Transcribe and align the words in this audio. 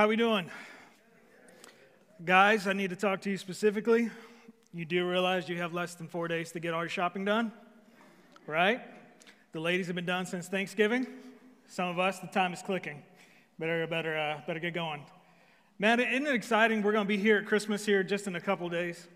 How 0.00 0.08
we 0.08 0.16
doing? 0.16 0.50
Guys, 2.24 2.66
I 2.66 2.72
need 2.72 2.88
to 2.88 2.96
talk 2.96 3.20
to 3.20 3.30
you 3.30 3.36
specifically. 3.36 4.08
You 4.72 4.86
do 4.86 5.06
realize 5.06 5.46
you 5.46 5.58
have 5.58 5.74
less 5.74 5.94
than 5.94 6.08
four 6.08 6.26
days 6.26 6.52
to 6.52 6.58
get 6.58 6.72
all 6.72 6.80
your 6.80 6.88
shopping 6.88 7.22
done, 7.26 7.52
right? 8.46 8.80
The 9.52 9.60
ladies 9.60 9.88
have 9.88 9.96
been 9.96 10.06
done 10.06 10.24
since 10.24 10.48
Thanksgiving. 10.48 11.06
Some 11.68 11.88
of 11.88 11.98
us, 11.98 12.18
the 12.18 12.28
time 12.28 12.54
is 12.54 12.62
clicking. 12.62 13.02
Better, 13.58 13.86
better, 13.86 14.16
uh, 14.16 14.40
better 14.46 14.58
get 14.58 14.72
going. 14.72 15.04
Man, 15.78 16.00
isn't 16.00 16.26
it 16.26 16.34
exciting? 16.34 16.80
We're 16.80 16.92
going 16.92 17.04
to 17.04 17.06
be 17.06 17.18
here 17.18 17.36
at 17.36 17.44
Christmas 17.44 17.84
here 17.84 18.02
just 18.02 18.26
in 18.26 18.34
a 18.36 18.40
couple 18.40 18.70
days. 18.70 19.06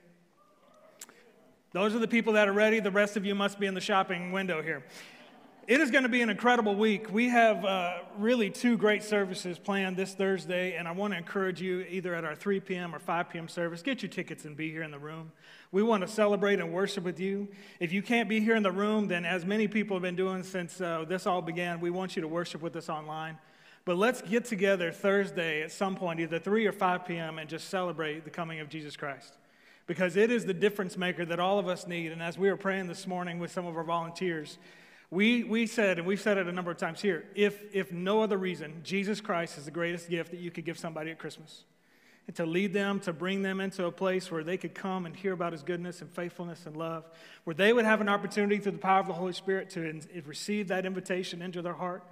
Those 1.72 1.94
are 1.94 1.98
the 1.98 2.06
people 2.06 2.34
that 2.34 2.46
are 2.46 2.52
ready. 2.52 2.80
The 2.80 2.90
rest 2.90 3.16
of 3.16 3.24
you 3.24 3.34
must 3.34 3.58
be 3.58 3.64
in 3.64 3.72
the 3.72 3.80
shopping 3.80 4.32
window 4.32 4.60
here. 4.60 4.84
It 5.66 5.80
is 5.80 5.90
going 5.90 6.02
to 6.02 6.10
be 6.10 6.20
an 6.20 6.28
incredible 6.28 6.74
week. 6.74 7.10
We 7.10 7.30
have 7.30 7.64
uh, 7.64 8.00
really 8.18 8.50
two 8.50 8.76
great 8.76 9.02
services 9.02 9.58
planned 9.58 9.96
this 9.96 10.12
Thursday, 10.12 10.76
and 10.76 10.86
I 10.86 10.90
want 10.90 11.14
to 11.14 11.16
encourage 11.16 11.58
you 11.58 11.86
either 11.88 12.14
at 12.14 12.22
our 12.22 12.34
3 12.34 12.61
p.m. 12.61 12.94
or 12.94 12.98
5 12.98 13.30
p.m. 13.30 13.48
service, 13.48 13.80
get 13.80 14.03
your 14.03 14.11
tickets 14.11 14.44
and 14.44 14.54
be 14.54 14.70
here 14.70 14.82
in 14.82 14.90
the 14.90 14.98
room. 14.98 15.32
We 15.72 15.82
want 15.82 16.03
to 16.03 16.08
celebrate 16.08 16.61
and 16.61 16.70
worship 16.70 17.03
with 17.03 17.18
you. 17.18 17.48
If 17.80 17.94
you 17.94 18.03
can't 18.03 18.29
be 18.29 18.40
here 18.40 18.56
in 18.56 18.62
the 18.62 18.72
room, 18.72 19.08
then 19.08 19.25
as 19.25 19.46
many 19.46 19.66
people 19.66 19.96
have 19.96 20.03
been 20.03 20.16
doing 20.16 20.42
since 20.42 20.82
uh, 20.82 21.06
this 21.08 21.26
all 21.26 21.40
began, 21.40 21.81
we 21.81 21.89
want 21.89 22.14
you 22.14 22.20
to 22.20 22.28
worship 22.28 22.61
with 22.61 22.76
us 22.76 22.90
online. 22.90 23.39
But 23.86 23.96
let's 23.96 24.20
get 24.20 24.44
together 24.44 24.92
Thursday 24.92 25.62
at 25.62 25.72
some 25.72 25.96
point, 25.96 26.20
either 26.20 26.39
3 26.39 26.67
or 26.67 26.72
5 26.72 27.06
p.m., 27.06 27.39
and 27.39 27.48
just 27.48 27.70
celebrate 27.70 28.25
the 28.25 28.31
coming 28.31 28.61
of 28.61 28.68
Jesus 28.68 28.98
Christ. 28.98 29.32
Because 29.86 30.17
it 30.17 30.31
is 30.31 30.44
the 30.44 30.54
difference 30.54 30.98
maker 30.98 31.25
that 31.25 31.40
all 31.40 31.58
of 31.58 31.68
us 31.68 31.86
need. 31.86 32.12
And 32.12 32.22
as 32.22 32.36
we 32.36 32.50
were 32.50 32.56
praying 32.58 32.89
this 32.89 33.06
morning 33.06 33.39
with 33.39 33.50
some 33.50 33.67
of 33.67 33.78
our 33.78 33.84
volunteers, 33.84 34.58
we, 35.14 35.45
we 35.45 35.67
said, 35.67 35.98
and 35.98 36.06
we've 36.06 36.20
said 36.20 36.39
it 36.39 36.48
a 36.48 36.53
number 36.53 36.73
of 36.73 36.77
times 36.77 37.00
here, 37.00 37.25
if, 37.36 37.62
if 37.73 37.92
no 37.92 38.23
other 38.23 38.36
reason, 38.36 38.81
Jesus 38.83 39.20
Christ 39.20 39.56
is 39.59 39.64
the 39.64 39.70
greatest 39.70 40.11
gift 40.11 40.33
that 40.33 40.41
you 40.41 40.50
could 40.50 40.64
give 40.64 40.77
somebody 40.77 41.12
at 41.12 41.19
Christmas. 41.20 41.62
And 42.27 42.34
to 42.37 42.45
lead 42.45 42.73
them, 42.73 42.98
to 43.00 43.12
bring 43.12 43.42
them 43.42 43.61
into 43.61 43.84
a 43.84 43.92
place 43.92 44.31
where 44.31 44.42
they 44.42 44.56
could 44.56 44.75
come 44.75 45.06
and 45.06 45.15
hear 45.15 45.33
about 45.33 45.53
his 45.53 45.62
goodness 45.62 46.01
and 46.01 46.11
faithfulness 46.11 46.67
and 46.67 46.77
love, 46.77 47.05
where 47.45 47.55
they 47.55 47.73
would 47.73 47.84
have 47.84 48.01
an 48.01 48.09
opportunity 48.09 48.59
through 48.59 48.73
the 48.73 48.79
power 48.79 48.98
of 48.98 49.06
the 49.06 49.12
Holy 49.12 49.33
Spirit 49.33 49.71
to 49.71 49.89
in, 49.89 50.03
receive 50.27 50.69
that 50.69 50.84
invitation 50.84 51.43
into 51.43 51.62
their 51.62 51.75
heart 51.75 52.03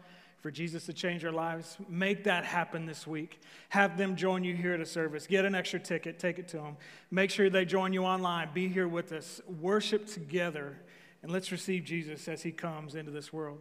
for 0.40 0.52
Jesus 0.52 0.86
to 0.86 0.92
change 0.92 1.22
their 1.22 1.32
lives. 1.32 1.78
Make 1.88 2.24
that 2.24 2.44
happen 2.44 2.86
this 2.86 3.04
week. 3.04 3.40
Have 3.70 3.98
them 3.98 4.14
join 4.14 4.44
you 4.44 4.54
here 4.54 4.74
at 4.74 4.80
a 4.80 4.86
service. 4.86 5.26
Get 5.26 5.44
an 5.44 5.56
extra 5.56 5.80
ticket, 5.80 6.20
take 6.20 6.38
it 6.38 6.46
to 6.48 6.58
them. 6.58 6.76
Make 7.10 7.30
sure 7.30 7.50
they 7.50 7.64
join 7.64 7.92
you 7.92 8.04
online. 8.04 8.50
Be 8.54 8.68
here 8.68 8.88
with 8.88 9.12
us. 9.12 9.40
Worship 9.60 10.06
together 10.06 10.76
and 11.22 11.30
let's 11.30 11.52
receive 11.52 11.84
Jesus 11.84 12.28
as 12.28 12.42
he 12.42 12.52
comes 12.52 12.94
into 12.94 13.10
this 13.10 13.32
world. 13.32 13.60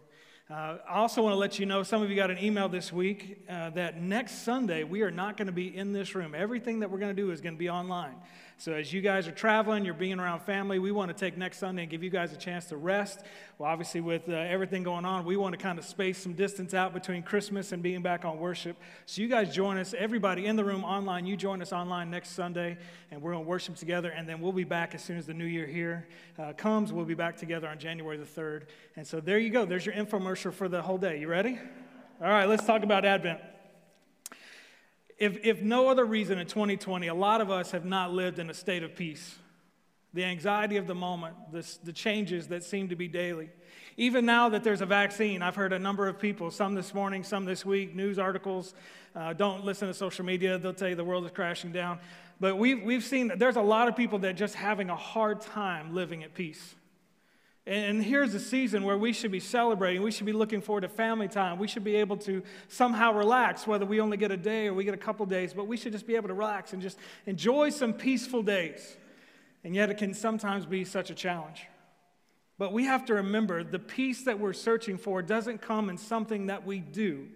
Uh, 0.50 0.78
I 0.90 0.96
also 0.96 1.22
want 1.22 1.34
to 1.34 1.38
let 1.38 1.60
you 1.60 1.66
know 1.66 1.82
some 1.84 2.02
of 2.02 2.10
you 2.10 2.16
got 2.16 2.30
an 2.30 2.38
email 2.40 2.68
this 2.68 2.92
week 2.92 3.46
uh, 3.50 3.70
that 3.70 4.02
next 4.02 4.44
Sunday 4.44 4.84
we 4.84 5.02
are 5.02 5.12
not 5.12 5.38
going 5.38 5.46
to 5.46 5.54
be 5.54 5.76
in 5.76 5.94
this 5.94 6.14
room. 6.14 6.36
Everything 6.36 6.80
that 6.82 6.92
we're 6.92 7.00
going 7.00 7.16
to 7.16 7.22
do 7.22 7.32
is 7.32 7.40
going 7.40 7.56
to 7.56 7.60
be 7.60 7.70
online. 7.70 8.16
So, 8.62 8.74
as 8.74 8.94
you 8.94 9.02
guys 9.02 9.28
are 9.28 9.32
traveling, 9.32 9.86
you're 9.86 9.96
being 9.96 10.20
around 10.20 10.42
family, 10.42 10.78
we 10.78 10.92
want 10.92 11.10
to 11.10 11.16
take 11.18 11.36
next 11.36 11.58
Sunday 11.58 11.82
and 11.82 11.90
give 11.90 12.04
you 12.04 12.12
guys 12.12 12.32
a 12.32 12.38
chance 12.38 12.66
to 12.66 12.78
rest. 12.78 13.20
Well, 13.58 13.68
obviously, 13.68 14.02
with 14.02 14.30
uh, 14.30 14.34
everything 14.34 14.84
going 14.84 15.04
on, 15.04 15.26
we 15.26 15.36
want 15.36 15.54
to 15.54 15.58
kind 15.58 15.80
of 15.80 15.86
space 15.86 16.20
some 16.20 16.34
distance 16.34 16.76
out 16.76 16.94
between 16.94 17.24
Christmas 17.24 17.72
and 17.72 17.82
being 17.82 18.04
back 18.04 18.24
on 18.24 18.38
worship. 18.38 18.78
So, 19.08 19.24
you 19.24 19.28
guys 19.28 19.52
join 19.52 19.80
us, 19.80 19.96
everybody 19.98 20.46
in 20.46 20.58
the 20.58 20.64
room 20.64 20.84
online, 20.84 21.26
you 21.26 21.36
join 21.36 21.60
us 21.64 21.74
online 21.74 22.12
next 22.12 22.34
Sunday, 22.34 22.78
and 23.10 23.20
we're 23.20 23.32
going 23.32 23.44
to 23.44 23.50
worship 23.50 23.78
together. 23.78 24.12
And 24.12 24.30
then 24.30 24.40
we'll 24.40 24.52
be 24.52 24.64
back 24.64 24.94
as 24.94 25.04
soon 25.04 25.18
as 25.18 25.26
the 25.26 25.34
new 25.34 25.46
year 25.46 25.66
here 25.66 26.08
uh, 26.38 26.54
comes. 26.54 26.94
We'll 26.94 27.06
be 27.06 27.16
back 27.16 27.38
together 27.38 27.68
on 27.68 27.80
January 27.80 28.18
the 28.18 28.26
3rd. 28.26 28.66
And 28.96 29.08
so, 29.08 29.20
there 29.20 29.40
you 29.40 29.50
go. 29.50 29.66
There's 29.66 29.88
your 29.88 29.96
infomercial 29.96 30.54
for 30.54 30.70
the 30.70 30.84
whole 30.84 31.00
day. 31.00 31.20
You 31.20 31.30
ready? 31.30 31.58
All 32.22 32.30
right, 32.30 32.48
let's 32.48 32.68
talk 32.68 32.84
about 32.84 33.06
Advent. 33.06 33.40
If, 35.22 35.46
if 35.46 35.62
no 35.62 35.88
other 35.88 36.04
reason 36.04 36.40
in 36.40 36.48
2020, 36.48 37.06
a 37.06 37.14
lot 37.14 37.42
of 37.42 37.52
us 37.52 37.70
have 37.74 37.86
not 37.86 38.12
lived 38.12 38.40
in 38.40 38.50
a 38.50 38.56
state 38.56 38.82
of 38.82 38.96
peace. 38.96 39.38
The 40.16 40.24
anxiety 40.24 40.78
of 40.78 40.88
the 40.88 40.96
moment, 40.96 41.36
the, 41.52 41.64
the 41.84 41.94
changes 41.94 42.48
that 42.48 42.64
seem 42.64 42.90
to 42.90 42.96
be 42.96 43.08
daily. 43.08 43.52
Even 43.98 44.26
now 44.26 44.50
that 44.50 44.64
there's 44.64 44.82
a 44.82 44.86
vaccine, 44.88 45.44
I've 45.44 45.56
heard 45.56 45.74
a 45.74 45.80
number 45.80 46.08
of 46.08 46.18
people, 46.18 46.50
some 46.50 46.74
this 46.74 46.96
morning, 46.96 47.24
some 47.24 47.46
this 47.46 47.64
week, 47.64 47.94
news 47.94 48.18
articles. 48.18 48.74
Uh, 49.16 49.34
don't 49.34 49.64
listen 49.64 49.88
to 49.88 49.94
social 49.94 50.26
media, 50.26 50.58
they'll 50.58 50.74
tell 50.74 50.90
you 50.90 50.96
the 50.96 51.04
world 51.04 51.24
is 51.26 51.32
crashing 51.32 51.72
down. 51.72 52.00
But 52.40 52.58
we've, 52.58 52.82
we've 52.82 53.04
seen 53.04 53.28
that 53.28 53.38
there's 53.38 53.58
a 53.58 53.62
lot 53.62 53.88
of 53.88 53.96
people 53.96 54.18
that 54.20 54.36
just 54.36 54.56
having 54.56 54.90
a 54.90 54.96
hard 54.96 55.42
time 55.42 55.94
living 55.94 56.24
at 56.24 56.34
peace. 56.34 56.74
And 57.68 58.04
here's 58.04 58.34
a 58.34 58.40
season 58.40 58.84
where 58.84 58.98
we 58.98 59.14
should 59.14 59.32
be 59.32 59.40
celebrating. 59.40 60.02
We 60.02 60.12
should 60.12 60.26
be 60.26 60.34
looking 60.34 60.62
forward 60.62 60.82
to 60.82 60.90
family 60.90 61.28
time. 61.28 61.60
We 61.60 61.68
should 61.68 61.84
be 61.84 61.96
able 61.98 62.18
to 62.18 62.42
somehow 62.68 63.14
relax, 63.14 63.68
whether 63.68 63.86
we 63.86 64.02
only 64.02 64.18
get 64.18 64.32
a 64.32 64.38
day 64.38 64.68
or 64.68 64.74
we 64.74 64.84
get 64.84 64.96
a 64.96 64.98
couple 64.98 65.26
days, 65.28 65.54
but 65.54 65.68
we 65.68 65.78
should 65.78 65.92
just 65.92 66.08
be 66.08 66.16
able 66.16 66.30
to 66.30 66.34
relax 66.34 66.74
and 66.74 66.82
just 66.82 66.98
enjoy 67.28 67.70
some 67.70 67.94
peaceful 67.94 68.42
days. 68.42 68.98
And 69.64 69.76
yet, 69.76 69.92
it 69.92 70.00
can 70.00 70.16
sometimes 70.16 70.66
be 70.66 70.84
such 70.84 71.12
a 71.12 71.14
challenge. 71.14 71.68
But 72.58 72.74
we 72.74 72.86
have 72.86 73.06
to 73.06 73.16
remember 73.16 73.64
the 73.64 73.80
peace 73.80 74.24
that 74.24 74.40
we're 74.40 74.54
searching 74.54 74.98
for 74.98 75.22
doesn't 75.22 75.62
come 75.62 75.90
in 75.90 75.98
something 75.98 76.48
that 76.48 76.66
we 76.66 76.80
do. 76.80 77.28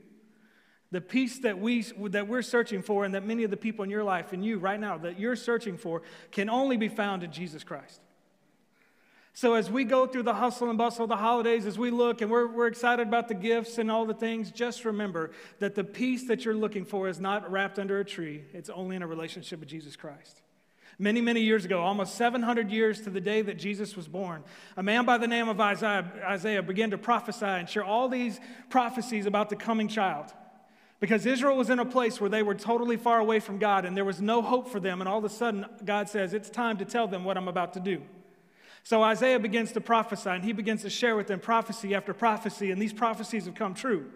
The 0.92 1.02
peace 1.02 1.40
that, 1.40 1.60
we, 1.60 1.84
that 2.10 2.28
we're 2.28 2.42
searching 2.42 2.82
for, 2.82 3.06
and 3.06 3.14
that 3.14 3.26
many 3.26 3.44
of 3.44 3.52
the 3.52 3.58
people 3.58 3.84
in 3.84 3.92
your 3.92 4.04
life 4.04 4.34
and 4.34 4.44
you 4.44 4.58
right 4.58 4.80
now 4.80 4.98
that 5.00 5.20
you're 5.20 5.36
searching 5.36 5.78
for, 5.78 6.02
can 6.32 6.50
only 6.50 6.78
be 6.78 6.90
found 6.90 7.24
in 7.24 7.32
Jesus 7.32 7.64
Christ. 7.64 8.02
So, 9.38 9.56
as 9.56 9.70
we 9.70 9.84
go 9.84 10.08
through 10.08 10.24
the 10.24 10.34
hustle 10.34 10.70
and 10.70 10.78
bustle 10.78 11.04
of 11.04 11.10
the 11.10 11.18
holidays, 11.18 11.66
as 11.66 11.78
we 11.78 11.92
look 11.92 12.22
and 12.22 12.32
we're, 12.32 12.48
we're 12.48 12.68
excited 12.68 13.06
about 13.06 13.28
the 13.28 13.34
gifts 13.34 13.78
and 13.78 13.92
all 13.92 14.06
the 14.06 14.14
things, 14.14 14.50
just 14.50 14.86
remember 14.86 15.32
that 15.60 15.76
the 15.76 15.84
peace 15.84 16.26
that 16.30 16.46
you're 16.46 16.56
looking 16.56 16.86
for 16.86 17.10
is 17.10 17.20
not 17.20 17.52
wrapped 17.52 17.78
under 17.78 18.00
a 18.00 18.06
tree, 18.06 18.46
it's 18.54 18.70
only 18.70 18.96
in 18.96 19.02
a 19.02 19.08
relationship 19.08 19.60
with 19.60 19.68
Jesus 19.68 19.98
Christ. 19.98 20.42
Many, 20.98 21.20
many 21.20 21.42
years 21.42 21.66
ago, 21.66 21.82
almost 21.82 22.16
700 22.16 22.72
years 22.72 23.02
to 23.02 23.10
the 23.10 23.20
day 23.20 23.42
that 23.42 23.56
Jesus 23.56 23.98
was 23.98 24.08
born, 24.08 24.42
a 24.78 24.84
man 24.84 25.04
by 25.04 25.18
the 25.18 25.28
name 25.28 25.50
of 25.50 25.60
Isaiah, 25.60 26.10
Isaiah 26.26 26.64
began 26.64 26.92
to 26.92 26.98
prophesy 26.98 27.46
and 27.46 27.68
share 27.68 27.84
all 27.84 28.08
these 28.08 28.40
prophecies 28.70 29.26
about 29.26 29.50
the 29.50 29.58
coming 29.58 29.90
child. 29.90 30.32
Because 31.02 31.26
Israel 31.26 31.58
was 31.58 31.70
in 31.70 31.80
a 31.80 31.86
place 31.86 32.22
where 32.22 32.30
they 32.30 32.42
were 32.42 32.56
totally 32.56 32.96
far 32.96 33.20
away 33.20 33.42
from 33.42 33.60
God 33.60 33.84
and 33.84 33.98
there 33.98 34.06
was 34.06 34.22
no 34.22 34.42
hope 34.42 34.70
for 34.70 34.80
them. 34.80 35.02
And 35.02 35.10
all 35.10 35.18
of 35.18 35.26
a 35.26 35.30
sudden, 35.30 35.66
God 35.84 36.08
says, 36.08 36.34
It's 36.34 36.50
time 36.50 36.78
to 36.78 36.86
tell 36.86 37.06
them 37.06 37.26
what 37.26 37.36
I'm 37.36 37.50
about 37.50 37.74
to 37.74 37.82
do. 37.82 38.02
So 38.86 39.02
Isaiah 39.02 39.40
begins 39.40 39.72
to 39.72 39.82
prophesy, 39.82 40.30
and 40.30 40.44
he 40.44 40.54
begins 40.54 40.84
to 40.84 40.92
share 40.92 41.16
with 41.16 41.26
them 41.26 41.40
prophecy 41.40 41.96
after 41.96 42.14
prophecy, 42.14 42.70
and 42.70 42.80
these 42.80 42.94
prophecies 42.94 43.46
have 43.46 43.56
come 43.56 43.74
true. 43.74 44.12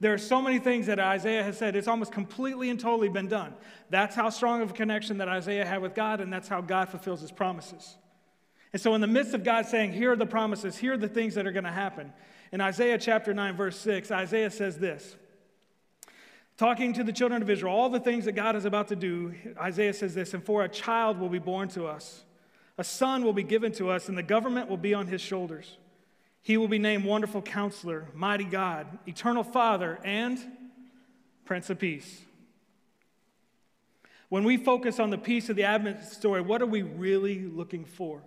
There 0.00 0.14
are 0.14 0.18
so 0.18 0.40
many 0.40 0.58
things 0.58 0.86
that 0.86 0.98
Isaiah 0.98 1.42
has 1.42 1.58
said, 1.58 1.76
it's 1.76 1.86
almost 1.86 2.10
completely 2.10 2.70
and 2.70 2.80
totally 2.80 3.10
been 3.10 3.28
done. 3.28 3.52
That's 3.90 4.16
how 4.16 4.30
strong 4.30 4.62
of 4.62 4.70
a 4.70 4.72
connection 4.72 5.18
that 5.18 5.28
Isaiah 5.28 5.66
had 5.66 5.82
with 5.82 5.94
God, 5.94 6.22
and 6.22 6.32
that's 6.32 6.48
how 6.48 6.62
God 6.62 6.88
fulfills 6.88 7.20
his 7.20 7.30
promises. 7.30 7.98
And 8.72 8.80
so, 8.80 8.94
in 8.94 9.02
the 9.02 9.06
midst 9.06 9.34
of 9.34 9.44
God 9.44 9.66
saying, 9.66 9.92
Here 9.92 10.12
are 10.12 10.16
the 10.16 10.24
promises, 10.24 10.78
here 10.78 10.94
are 10.94 10.98
the 10.98 11.06
things 11.06 11.34
that 11.34 11.46
are 11.46 11.52
going 11.52 11.64
to 11.64 11.70
happen, 11.70 12.10
in 12.50 12.62
Isaiah 12.62 12.96
chapter 12.96 13.34
9, 13.34 13.56
verse 13.56 13.78
6, 13.78 14.10
Isaiah 14.10 14.50
says 14.50 14.78
this. 14.78 15.16
Talking 16.56 16.94
to 16.94 17.04
the 17.04 17.12
children 17.12 17.42
of 17.42 17.50
Israel, 17.50 17.74
all 17.74 17.90
the 17.90 18.00
things 18.00 18.24
that 18.24 18.32
God 18.32 18.56
is 18.56 18.64
about 18.64 18.88
to 18.88 18.96
do, 18.96 19.34
Isaiah 19.60 19.92
says 19.92 20.14
this, 20.14 20.32
and 20.32 20.42
for 20.42 20.64
a 20.64 20.68
child 20.68 21.18
will 21.18 21.28
be 21.28 21.38
born 21.38 21.68
to 21.70 21.86
us. 21.86 22.24
A 22.76 22.84
son 22.84 23.24
will 23.24 23.32
be 23.32 23.42
given 23.42 23.72
to 23.72 23.90
us, 23.90 24.08
and 24.08 24.18
the 24.18 24.22
government 24.22 24.68
will 24.68 24.76
be 24.76 24.94
on 24.94 25.06
his 25.06 25.20
shoulders. 25.20 25.78
He 26.42 26.56
will 26.56 26.68
be 26.68 26.78
named 26.78 27.04
Wonderful 27.04 27.42
Counselor, 27.42 28.08
Mighty 28.14 28.44
God, 28.44 28.86
Eternal 29.06 29.44
Father, 29.44 29.98
and 30.04 30.38
Prince 31.44 31.70
of 31.70 31.78
Peace. 31.78 32.20
When 34.28 34.44
we 34.44 34.56
focus 34.56 34.98
on 34.98 35.10
the 35.10 35.18
peace 35.18 35.48
of 35.48 35.56
the 35.56 35.62
Advent 35.62 36.02
story, 36.04 36.40
what 36.40 36.60
are 36.60 36.66
we 36.66 36.82
really 36.82 37.44
looking 37.44 37.84
for? 37.84 38.22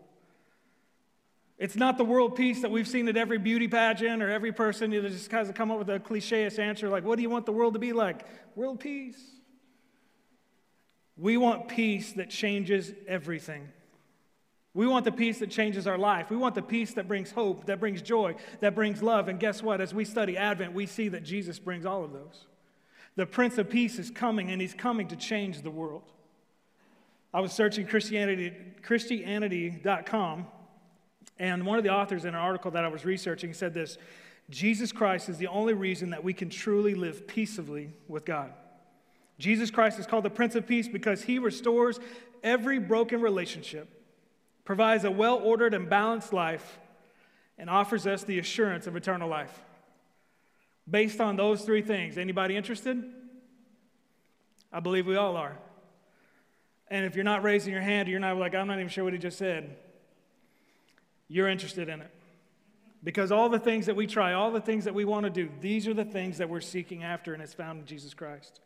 It's 1.58 1.76
not 1.76 1.98
the 1.98 2.06
world 2.06 2.36
peace 2.36 2.62
that 2.62 2.70
we've 2.70 2.88
seen 2.88 3.08
at 3.08 3.18
every 3.18 3.40
beauty 3.40 3.68
pageant 3.68 4.22
or 4.22 4.30
every 4.30 4.52
person 4.52 4.92
that 4.92 5.02
just 5.02 5.32
has 5.32 5.48
to 5.48 5.54
come 5.54 5.72
up 5.72 5.80
with 5.80 5.90
a 5.90 6.00
cliche 6.00 6.46
answer 6.46 6.88
like, 6.88 7.04
What 7.04 7.16
do 7.16 7.24
you 7.24 7.30
want 7.30 7.46
the 7.46 7.52
world 7.52 7.74
to 7.74 7.80
be 7.80 7.94
like? 7.94 8.26
World 8.56 8.80
peace. 8.80 9.20
We 11.18 11.36
want 11.36 11.68
peace 11.68 12.14
that 12.14 12.30
changes 12.30 12.94
everything. 13.08 13.70
We 14.78 14.86
want 14.86 15.06
the 15.06 15.12
peace 15.12 15.40
that 15.40 15.50
changes 15.50 15.88
our 15.88 15.98
life. 15.98 16.30
We 16.30 16.38
want 16.38 16.54
the 16.54 16.62
peace 16.62 16.94
that 16.94 17.08
brings 17.08 17.32
hope, 17.32 17.66
that 17.66 17.80
brings 17.80 18.00
joy, 18.00 18.36
that 18.60 18.76
brings 18.76 19.02
love. 19.02 19.28
And 19.28 19.40
guess 19.40 19.64
what? 19.64 19.82
As 19.82 19.92
we 19.92 20.06
study 20.06 20.38
Advent, 20.38 20.72
we 20.72 20.86
see 20.86 21.10
that 21.10 21.24
Jesus 21.24 21.58
brings 21.58 21.84
all 21.84 22.04
of 22.04 22.14
those. 22.14 22.46
The 23.16 23.26
Prince 23.26 23.58
of 23.58 23.72
Peace 23.72 23.98
is 23.98 24.12
coming, 24.12 24.52
and 24.52 24.62
he's 24.62 24.76
coming 24.76 25.08
to 25.08 25.16
change 25.16 25.64
the 25.64 25.72
world. 25.72 26.04
I 27.34 27.40
was 27.40 27.54
searching 27.54 27.88
Christianity, 27.88 28.54
Christianity.com, 28.84 30.46
and 31.40 31.66
one 31.66 31.80
of 31.80 31.84
the 31.84 31.92
authors 31.92 32.24
in 32.24 32.30
an 32.30 32.36
article 32.36 32.70
that 32.70 32.86
I 32.86 32.88
was 32.90 33.04
researching 33.04 33.56
said 33.56 33.74
this 33.74 33.98
Jesus 34.52 34.92
Christ 34.92 35.28
is 35.28 35.40
the 35.40 35.48
only 35.48 35.74
reason 35.74 36.12
that 36.12 36.24
we 36.24 36.34
can 36.34 36.52
truly 36.52 36.94
live 36.94 37.26
peaceably 37.26 37.90
with 38.08 38.26
God. 38.26 38.54
Jesus 39.40 39.72
Christ 39.72 39.98
is 39.98 40.06
called 40.06 40.24
the 40.24 40.30
Prince 40.30 40.54
of 40.54 40.68
Peace 40.68 40.88
because 40.88 41.24
he 41.24 41.40
restores 41.40 42.00
every 42.44 42.78
broken 42.78 43.22
relationship 43.22 43.96
provides 44.68 45.06
a 45.06 45.10
well 45.10 45.38
ordered 45.38 45.74
and 45.74 45.90
balanced 45.90 46.34
life, 46.34 46.78
and 47.58 47.70
offers 47.70 48.06
us 48.06 48.26
the 48.26 48.38
assurance 48.38 48.86
of 48.86 48.98
eternal 48.98 49.30
life. 49.30 49.64
Based 50.92 51.22
on 51.22 51.38
those 51.38 51.62
three 51.62 51.82
things, 51.82 52.18
anybody 52.18 52.58
interested? 52.58 53.02
I 54.74 54.82
believe 54.82 55.08
we 55.08 55.16
all 55.16 55.38
are. 55.38 55.58
And 56.90 57.06
if 57.06 57.16
you're 57.16 57.24
not 57.24 57.44
raising 57.44 57.72
your 57.72 57.82
hand, 57.82 58.10
you're 58.10 58.20
not 58.20 58.36
like, 58.36 58.56
I'm 58.56 58.68
not 58.68 58.74
even 58.74 58.90
sure 58.90 59.06
what 59.06 59.14
he 59.14 59.20
just 59.20 59.38
said, 59.38 59.78
you're 61.30 61.48
interested 61.48 61.88
in 61.88 62.02
it. 62.02 62.12
Because 63.02 63.32
all 63.32 63.48
the 63.48 63.60
things 63.60 63.86
that 63.86 63.96
we 63.96 64.06
try, 64.06 64.34
all 64.34 64.52
the 64.52 64.60
things 64.60 64.84
that 64.84 64.94
we 64.94 65.06
want 65.06 65.24
to 65.24 65.30
do, 65.30 65.50
these 65.62 65.88
are 65.88 65.94
the 65.94 66.04
things 66.04 66.40
that 66.40 66.50
we're 66.50 66.60
seeking 66.60 67.06
after, 67.06 67.34
and 67.34 67.42
it's 67.42 67.54
found 67.54 67.80
in 67.80 67.86
Jesus 67.86 68.14
Christ. 68.14 68.60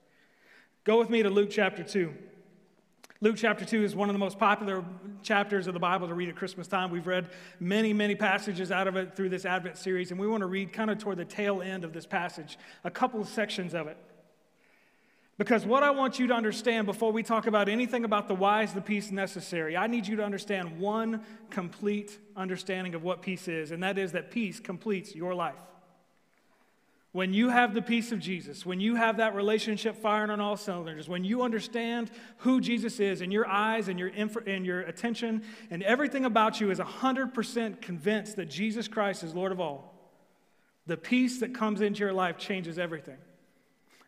Go 0.83 0.97
with 0.97 1.11
me 1.11 1.21
to 1.21 1.29
Luke 1.29 1.51
chapter 1.51 1.83
2. 1.83 2.11
Luke 3.23 3.35
chapter 3.37 3.63
2 3.63 3.83
is 3.83 3.95
one 3.95 4.09
of 4.09 4.15
the 4.15 4.19
most 4.19 4.39
popular 4.39 4.83
chapters 5.21 5.67
of 5.67 5.75
the 5.75 5.79
Bible 5.79 6.07
to 6.07 6.13
read 6.15 6.27
at 6.27 6.35
Christmas 6.35 6.67
time. 6.67 6.89
We've 6.89 7.05
read 7.05 7.29
many, 7.59 7.93
many 7.93 8.15
passages 8.15 8.71
out 8.71 8.87
of 8.87 8.95
it 8.95 9.15
through 9.15 9.29
this 9.29 9.45
Advent 9.45 9.77
series, 9.77 10.09
and 10.09 10.19
we 10.19 10.25
want 10.25 10.41
to 10.41 10.47
read 10.47 10.73
kind 10.73 10.89
of 10.89 10.97
toward 10.97 11.17
the 11.17 11.25
tail 11.25 11.61
end 11.61 11.83
of 11.83 11.93
this 11.93 12.07
passage, 12.07 12.57
a 12.83 12.89
couple 12.89 13.21
of 13.21 13.27
sections 13.27 13.75
of 13.75 13.85
it. 13.85 13.95
Because 15.37 15.67
what 15.67 15.83
I 15.83 15.91
want 15.91 16.17
you 16.17 16.25
to 16.27 16.33
understand 16.33 16.87
before 16.87 17.11
we 17.11 17.21
talk 17.21 17.45
about 17.45 17.69
anything 17.69 18.05
about 18.05 18.27
the 18.27 18.33
whys, 18.33 18.73
the 18.73 18.81
peace 18.81 19.11
necessary, 19.11 19.77
I 19.77 19.85
need 19.85 20.07
you 20.07 20.15
to 20.15 20.23
understand 20.23 20.79
one 20.79 21.23
complete 21.51 22.17
understanding 22.35 22.95
of 22.95 23.03
what 23.03 23.21
peace 23.21 23.47
is, 23.47 23.69
and 23.69 23.83
that 23.83 23.99
is 23.99 24.13
that 24.13 24.31
peace 24.31 24.59
completes 24.59 25.13
your 25.13 25.35
life. 25.35 25.61
When 27.13 27.33
you 27.33 27.49
have 27.49 27.73
the 27.73 27.81
peace 27.81 28.13
of 28.13 28.19
Jesus, 28.19 28.65
when 28.65 28.79
you 28.79 28.95
have 28.95 29.17
that 29.17 29.35
relationship 29.35 29.97
firing 29.97 30.29
on 30.29 30.39
all 30.39 30.55
cylinders, 30.55 31.09
when 31.09 31.25
you 31.25 31.41
understand 31.41 32.09
who 32.37 32.61
Jesus 32.61 33.01
is, 33.01 33.19
and 33.19 33.33
your 33.33 33.45
eyes 33.45 33.89
and 33.89 33.99
your, 33.99 34.07
inf- 34.07 34.47
and 34.47 34.65
your 34.65 34.79
attention 34.81 35.43
and 35.69 35.83
everything 35.83 36.23
about 36.23 36.61
you 36.61 36.71
is 36.71 36.79
100% 36.79 37.81
convinced 37.81 38.37
that 38.37 38.49
Jesus 38.49 38.87
Christ 38.87 39.23
is 39.23 39.35
Lord 39.35 39.51
of 39.51 39.59
all, 39.59 39.93
the 40.87 40.95
peace 40.95 41.41
that 41.41 41.53
comes 41.53 41.81
into 41.81 41.99
your 41.99 42.13
life 42.13 42.37
changes 42.37 42.79
everything. 42.79 43.17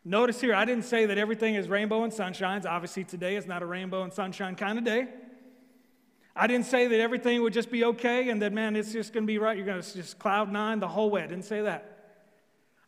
Notice 0.02 0.40
here, 0.40 0.54
I 0.54 0.64
didn't 0.64 0.84
say 0.84 1.04
that 1.06 1.18
everything 1.18 1.56
is 1.56 1.68
rainbow 1.68 2.04
and 2.04 2.12
sunshines. 2.12 2.64
Obviously, 2.64 3.04
today 3.04 3.36
is 3.36 3.46
not 3.46 3.62
a 3.62 3.66
rainbow 3.66 4.02
and 4.02 4.12
sunshine 4.12 4.54
kind 4.54 4.78
of 4.78 4.84
day. 4.84 5.08
I 6.34 6.46
didn't 6.46 6.66
say 6.66 6.86
that 6.86 7.00
everything 7.00 7.42
would 7.42 7.52
just 7.52 7.70
be 7.70 7.84
okay 7.84 8.30
and 8.30 8.40
that, 8.42 8.52
man, 8.52 8.76
it's 8.76 8.92
just 8.92 9.12
going 9.12 9.24
to 9.24 9.26
be 9.26 9.38
right. 9.38 9.56
You're 9.56 9.66
going 9.66 9.80
to 9.80 9.94
just 9.94 10.18
cloud 10.18 10.50
nine 10.50 10.80
the 10.80 10.88
whole 10.88 11.10
way. 11.10 11.22
I 11.22 11.26
didn't 11.26 11.44
say 11.44 11.62
that. 11.62 11.93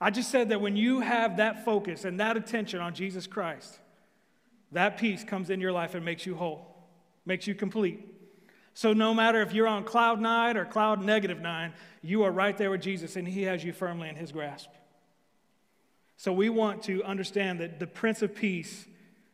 I 0.01 0.11
just 0.11 0.31
said 0.31 0.51
that 0.51 0.61
when 0.61 0.77
you 0.77 1.01
have 1.01 1.39
that 1.39 1.65
focus 1.65 2.05
and 2.05 2.21
that 2.21 2.37
attention 2.37 2.81
on 2.81 2.95
Jesus 2.95 3.27
Christ, 3.27 3.79
that 4.73 4.99
peace 4.99 5.25
comes 5.25 5.51
in 5.51 5.61
your 5.61 5.73
life 5.73 5.95
and 5.95 6.05
makes 6.05 6.27
you 6.27 6.35
whole, 6.35 6.77
makes 7.25 7.47
you 7.47 7.55
complete. 7.55 8.05
So 8.75 8.93
no 8.93 9.15
matter 9.15 9.41
if 9.41 9.55
you're 9.55 9.67
on 9.67 9.85
cloud 9.85 10.21
nine 10.21 10.57
or 10.59 10.67
cloud 10.67 11.03
negative 11.03 11.41
nine, 11.41 11.73
you 12.03 12.25
are 12.25 12.31
right 12.31 12.57
there 12.57 12.71
with 12.71 12.83
Jesus 12.83 13.17
and 13.17 13.27
he 13.27 13.45
has 13.45 13.65
you 13.65 13.73
firmly 13.73 14.09
in 14.09 14.17
his 14.17 14.33
grasp. 14.33 14.69
So 16.19 16.33
we 16.33 16.51
want 16.51 16.83
to 16.85 17.03
understand 17.05 17.61
that 17.61 17.79
the 17.79 17.87
Prince 17.87 18.21
of 18.21 18.35
Peace 18.35 18.87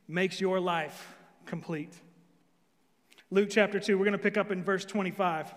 makes 0.06 0.41
your 0.41 0.61
life 0.61 1.17
complete. 1.44 1.93
Luke 3.31 3.49
chapter 3.50 3.81
2, 3.81 3.99
we're 3.99 4.05
going 4.05 4.12
to 4.12 4.19
pick 4.19 4.37
up 4.37 4.50
in 4.53 4.62
verse 4.62 4.85
25. 4.85 5.53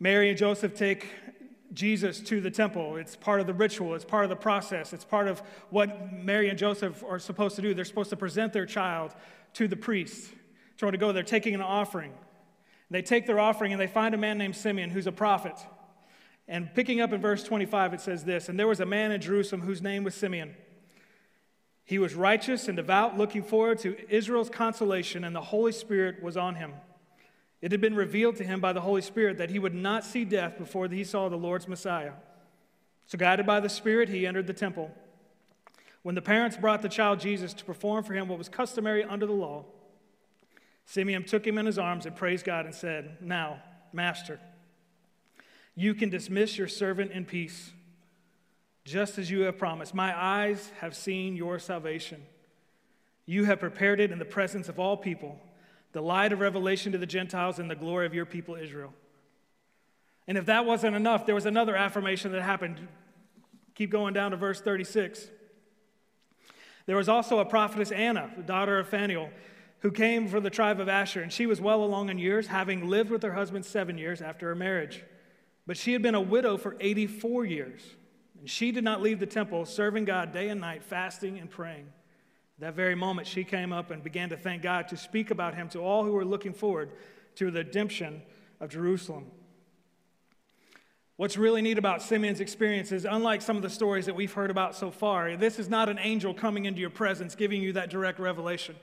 Mary 0.00 0.28
and 0.28 0.36
Joseph 0.36 0.74
take 0.74 1.06
Jesus 1.72 2.20
to 2.20 2.40
the 2.40 2.50
temple. 2.50 2.96
It's 2.96 3.16
part 3.16 3.40
of 3.40 3.46
the 3.46 3.54
ritual, 3.54 3.94
it's 3.94 4.04
part 4.04 4.24
of 4.24 4.30
the 4.30 4.36
process, 4.36 4.92
it's 4.92 5.04
part 5.04 5.28
of 5.28 5.42
what 5.70 6.12
Mary 6.12 6.48
and 6.48 6.58
Joseph 6.58 7.02
are 7.02 7.18
supposed 7.18 7.56
to 7.56 7.62
do. 7.62 7.74
They're 7.74 7.84
supposed 7.84 8.10
to 8.10 8.16
present 8.16 8.52
their 8.52 8.66
child 8.66 9.14
to 9.54 9.68
the 9.68 9.76
priest. 9.76 10.30
Trying 10.76 10.92
to 10.92 10.98
go, 10.98 11.12
they're 11.12 11.22
taking 11.22 11.54
an 11.54 11.62
offering. 11.62 12.12
They 12.90 13.02
take 13.02 13.26
their 13.26 13.40
offering 13.40 13.72
and 13.72 13.80
they 13.80 13.86
find 13.86 14.14
a 14.14 14.18
man 14.18 14.38
named 14.38 14.56
Simeon 14.56 14.90
who's 14.90 15.06
a 15.06 15.12
prophet. 15.12 15.56
And 16.48 16.72
picking 16.74 17.00
up 17.00 17.12
in 17.12 17.20
verse 17.20 17.42
25, 17.42 17.94
it 17.94 18.00
says 18.00 18.24
this 18.24 18.48
And 18.48 18.58
there 18.58 18.68
was 18.68 18.80
a 18.80 18.86
man 18.86 19.12
in 19.12 19.20
Jerusalem 19.20 19.62
whose 19.62 19.82
name 19.82 20.04
was 20.04 20.14
Simeon. 20.14 20.54
He 21.84 21.98
was 21.98 22.14
righteous 22.14 22.66
and 22.66 22.76
devout, 22.76 23.16
looking 23.16 23.44
forward 23.44 23.78
to 23.80 23.96
Israel's 24.12 24.50
consolation, 24.50 25.22
and 25.22 25.34
the 25.34 25.40
Holy 25.40 25.70
Spirit 25.70 26.20
was 26.20 26.36
on 26.36 26.56
him. 26.56 26.72
It 27.62 27.72
had 27.72 27.80
been 27.80 27.96
revealed 27.96 28.36
to 28.36 28.44
him 28.44 28.60
by 28.60 28.72
the 28.72 28.82
Holy 28.82 29.02
Spirit 29.02 29.38
that 29.38 29.50
he 29.50 29.58
would 29.58 29.74
not 29.74 30.04
see 30.04 30.24
death 30.24 30.58
before 30.58 30.88
he 30.88 31.04
saw 31.04 31.28
the 31.28 31.36
Lord's 31.36 31.66
Messiah. 31.66 32.12
So, 33.06 33.16
guided 33.16 33.46
by 33.46 33.60
the 33.60 33.68
Spirit, 33.68 34.08
he 34.08 34.26
entered 34.26 34.46
the 34.46 34.52
temple. 34.52 34.90
When 36.02 36.14
the 36.14 36.22
parents 36.22 36.56
brought 36.56 36.82
the 36.82 36.88
child 36.88 37.20
Jesus 37.20 37.52
to 37.54 37.64
perform 37.64 38.04
for 38.04 38.14
him 38.14 38.28
what 38.28 38.38
was 38.38 38.48
customary 38.48 39.02
under 39.02 39.26
the 39.26 39.32
law, 39.32 39.64
Simeon 40.84 41.24
took 41.24 41.46
him 41.46 41.58
in 41.58 41.66
his 41.66 41.78
arms 41.78 42.06
and 42.06 42.14
praised 42.14 42.44
God 42.44 42.64
and 42.64 42.74
said, 42.74 43.16
Now, 43.20 43.60
Master, 43.92 44.38
you 45.74 45.94
can 45.94 46.10
dismiss 46.10 46.56
your 46.56 46.68
servant 46.68 47.10
in 47.10 47.24
peace, 47.24 47.72
just 48.84 49.18
as 49.18 49.30
you 49.30 49.40
have 49.40 49.58
promised. 49.58 49.94
My 49.94 50.16
eyes 50.16 50.70
have 50.80 50.94
seen 50.94 51.36
your 51.36 51.58
salvation. 51.58 52.22
You 53.24 53.44
have 53.44 53.58
prepared 53.58 53.98
it 53.98 54.12
in 54.12 54.18
the 54.18 54.24
presence 54.24 54.68
of 54.68 54.78
all 54.78 54.96
people 54.96 55.40
the 55.96 56.02
light 56.02 56.30
of 56.30 56.40
revelation 56.40 56.92
to 56.92 56.98
the 56.98 57.06
Gentiles 57.06 57.58
and 57.58 57.70
the 57.70 57.74
glory 57.74 58.04
of 58.04 58.12
your 58.12 58.26
people 58.26 58.54
Israel. 58.54 58.92
And 60.28 60.36
if 60.36 60.44
that 60.44 60.66
wasn't 60.66 60.94
enough, 60.94 61.24
there 61.24 61.34
was 61.34 61.46
another 61.46 61.74
affirmation 61.74 62.32
that 62.32 62.42
happened. 62.42 62.86
Keep 63.74 63.92
going 63.92 64.12
down 64.12 64.32
to 64.32 64.36
verse 64.36 64.60
36. 64.60 65.26
There 66.84 66.96
was 66.96 67.08
also 67.08 67.38
a 67.38 67.46
prophetess 67.46 67.90
Anna, 67.92 68.30
the 68.36 68.42
daughter 68.42 68.78
of 68.78 68.88
Phanuel, 68.88 69.30
who 69.78 69.90
came 69.90 70.28
from 70.28 70.42
the 70.44 70.50
tribe 70.50 70.80
of 70.80 70.88
Asher, 70.90 71.22
and 71.22 71.32
she 71.32 71.46
was 71.46 71.62
well 71.62 71.82
along 71.82 72.10
in 72.10 72.18
years, 72.18 72.48
having 72.48 72.90
lived 72.90 73.08
with 73.08 73.22
her 73.22 73.32
husband 73.32 73.64
seven 73.64 73.96
years 73.96 74.20
after 74.20 74.48
her 74.48 74.54
marriage. 74.54 75.02
But 75.66 75.78
she 75.78 75.94
had 75.94 76.02
been 76.02 76.14
a 76.14 76.20
widow 76.20 76.58
for 76.58 76.76
84 76.78 77.46
years, 77.46 77.80
and 78.38 78.50
she 78.50 78.70
did 78.70 78.84
not 78.84 79.00
leave 79.00 79.18
the 79.18 79.24
temple, 79.24 79.64
serving 79.64 80.04
God 80.04 80.30
day 80.30 80.50
and 80.50 80.60
night, 80.60 80.84
fasting 80.84 81.38
and 81.38 81.50
praying. 81.50 81.86
That 82.58 82.74
very 82.74 82.94
moment, 82.94 83.26
she 83.26 83.44
came 83.44 83.72
up 83.72 83.90
and 83.90 84.02
began 84.02 84.30
to 84.30 84.36
thank 84.36 84.62
God 84.62 84.88
to 84.88 84.96
speak 84.96 85.30
about 85.30 85.54
him 85.54 85.68
to 85.70 85.80
all 85.80 86.04
who 86.04 86.12
were 86.12 86.24
looking 86.24 86.54
forward 86.54 86.90
to 87.36 87.50
the 87.50 87.58
redemption 87.58 88.22
of 88.60 88.70
Jerusalem. 88.70 89.26
What's 91.16 91.36
really 91.36 91.62
neat 91.62 91.78
about 91.78 92.02
Simeon's 92.02 92.40
experience 92.40 92.92
is, 92.92 93.06
unlike 93.06 93.40
some 93.40 93.56
of 93.56 93.62
the 93.62 93.70
stories 93.70 94.06
that 94.06 94.14
we've 94.14 94.32
heard 94.32 94.50
about 94.50 94.74
so 94.74 94.90
far, 94.90 95.36
this 95.36 95.58
is 95.58 95.68
not 95.68 95.88
an 95.88 95.98
angel 95.98 96.34
coming 96.34 96.66
into 96.66 96.80
your 96.80 96.90
presence 96.90 97.34
giving 97.34 97.62
you 97.62 97.72
that 97.74 97.88
direct 97.88 98.18
revelation. 98.18 98.76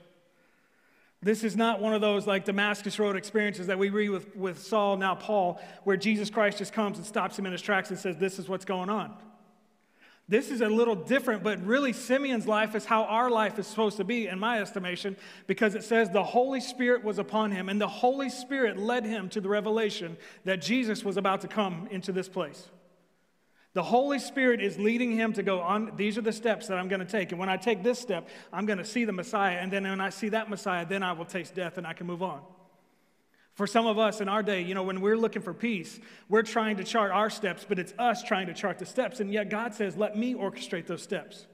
This 1.22 1.42
is 1.42 1.56
not 1.56 1.80
one 1.80 1.94
of 1.94 2.00
those 2.00 2.26
like 2.26 2.44
Damascus 2.44 2.98
Road 2.98 3.16
experiences 3.16 3.68
that 3.68 3.78
we 3.78 3.88
read 3.88 4.10
with, 4.10 4.36
with 4.36 4.62
Saul, 4.62 4.96
now 4.96 5.14
Paul, 5.14 5.60
where 5.84 5.96
Jesus 5.96 6.28
Christ 6.28 6.58
just 6.58 6.72
comes 6.72 6.98
and 6.98 7.06
stops 7.06 7.38
him 7.38 7.46
in 7.46 7.52
his 7.52 7.62
tracks 7.62 7.90
and 7.90 7.98
says, 7.98 8.16
This 8.16 8.38
is 8.38 8.48
what's 8.48 8.64
going 8.64 8.90
on. 8.90 9.14
This 10.26 10.50
is 10.50 10.62
a 10.62 10.68
little 10.68 10.94
different, 10.94 11.42
but 11.42 11.62
really, 11.66 11.92
Simeon's 11.92 12.46
life 12.46 12.74
is 12.74 12.86
how 12.86 13.04
our 13.04 13.30
life 13.30 13.58
is 13.58 13.66
supposed 13.66 13.98
to 13.98 14.04
be, 14.04 14.26
in 14.26 14.38
my 14.38 14.60
estimation, 14.60 15.16
because 15.46 15.74
it 15.74 15.84
says 15.84 16.08
the 16.08 16.24
Holy 16.24 16.60
Spirit 16.60 17.04
was 17.04 17.18
upon 17.18 17.50
him, 17.50 17.68
and 17.68 17.78
the 17.78 17.88
Holy 17.88 18.30
Spirit 18.30 18.78
led 18.78 19.04
him 19.04 19.28
to 19.30 19.40
the 19.42 19.50
revelation 19.50 20.16
that 20.44 20.62
Jesus 20.62 21.04
was 21.04 21.18
about 21.18 21.42
to 21.42 21.48
come 21.48 21.88
into 21.90 22.10
this 22.10 22.28
place. 22.28 22.70
The 23.74 23.82
Holy 23.82 24.18
Spirit 24.20 24.62
is 24.62 24.78
leading 24.78 25.12
him 25.12 25.32
to 25.34 25.42
go 25.42 25.60
on. 25.60 25.92
These 25.96 26.16
are 26.16 26.22
the 26.22 26.32
steps 26.32 26.68
that 26.68 26.78
I'm 26.78 26.88
going 26.88 27.00
to 27.00 27.06
take. 27.06 27.32
And 27.32 27.40
when 27.40 27.48
I 27.48 27.56
take 27.56 27.82
this 27.82 27.98
step, 27.98 28.28
I'm 28.52 28.66
going 28.66 28.78
to 28.78 28.84
see 28.84 29.04
the 29.04 29.12
Messiah. 29.12 29.58
And 29.58 29.70
then 29.70 29.82
when 29.82 30.00
I 30.00 30.10
see 30.10 30.28
that 30.28 30.48
Messiah, 30.48 30.86
then 30.86 31.02
I 31.02 31.12
will 31.12 31.24
taste 31.24 31.56
death 31.56 31.76
and 31.76 31.84
I 31.84 31.92
can 31.92 32.06
move 32.06 32.22
on. 32.22 32.40
For 33.54 33.68
some 33.68 33.86
of 33.86 33.98
us 33.98 34.20
in 34.20 34.28
our 34.28 34.42
day, 34.42 34.62
you 34.62 34.74
know, 34.74 34.82
when 34.82 35.00
we're 35.00 35.16
looking 35.16 35.40
for 35.40 35.54
peace, 35.54 36.00
we're 36.28 36.42
trying 36.42 36.76
to 36.78 36.84
chart 36.84 37.12
our 37.12 37.30
steps, 37.30 37.64
but 37.68 37.78
it's 37.78 37.94
us 37.98 38.22
trying 38.22 38.48
to 38.48 38.54
chart 38.54 38.80
the 38.80 38.86
steps. 38.86 39.20
And 39.20 39.32
yet 39.32 39.48
God 39.48 39.74
says, 39.74 39.96
let 39.96 40.16
me 40.16 40.34
orchestrate 40.34 40.86
those 40.86 41.02
steps. 41.02 41.46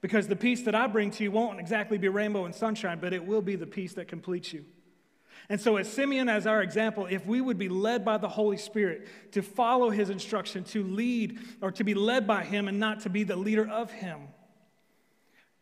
Because 0.00 0.26
the 0.26 0.36
peace 0.36 0.62
that 0.62 0.74
I 0.74 0.88
bring 0.88 1.12
to 1.12 1.22
you 1.22 1.30
won't 1.30 1.60
exactly 1.60 1.96
be 1.96 2.08
rainbow 2.08 2.44
and 2.44 2.54
sunshine, 2.54 2.98
but 3.00 3.12
it 3.12 3.24
will 3.24 3.40
be 3.40 3.56
the 3.56 3.66
peace 3.66 3.94
that 3.94 4.08
completes 4.08 4.52
you. 4.52 4.64
And 5.48 5.60
so, 5.60 5.76
as 5.76 5.90
Simeon, 5.90 6.28
as 6.28 6.46
our 6.46 6.62
example, 6.62 7.06
if 7.06 7.26
we 7.26 7.40
would 7.40 7.58
be 7.58 7.68
led 7.68 8.04
by 8.04 8.18
the 8.18 8.28
Holy 8.28 8.56
Spirit 8.56 9.08
to 9.32 9.42
follow 9.42 9.90
his 9.90 10.10
instruction, 10.10 10.64
to 10.64 10.82
lead 10.82 11.38
or 11.60 11.70
to 11.72 11.84
be 11.84 11.94
led 11.94 12.26
by 12.26 12.44
him 12.44 12.66
and 12.68 12.78
not 12.78 13.00
to 13.00 13.10
be 13.10 13.24
the 13.24 13.36
leader 13.36 13.68
of 13.68 13.90
him, 13.90 14.28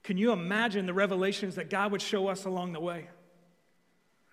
can 0.02 0.16
you 0.16 0.32
imagine 0.32 0.86
the 0.86 0.94
revelations 0.94 1.56
that 1.56 1.70
God 1.70 1.92
would 1.92 2.02
show 2.02 2.28
us 2.28 2.44
along 2.44 2.72
the 2.72 2.80
way? 2.80 3.08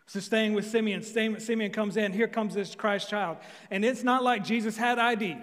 So, 0.10 0.20
staying 0.20 0.54
with 0.54 0.66
Simeon, 0.66 1.04
Simeon 1.04 1.72
comes 1.72 1.96
in, 1.96 2.12
here 2.14 2.28
comes 2.28 2.56
this 2.56 2.74
Christ 2.74 3.12
child. 3.12 3.38
And 3.70 3.86
it's 3.86 4.02
not 4.02 4.24
like 4.24 4.44
Jesus 4.44 4.76
had 4.76 4.98
ID. 4.98 5.38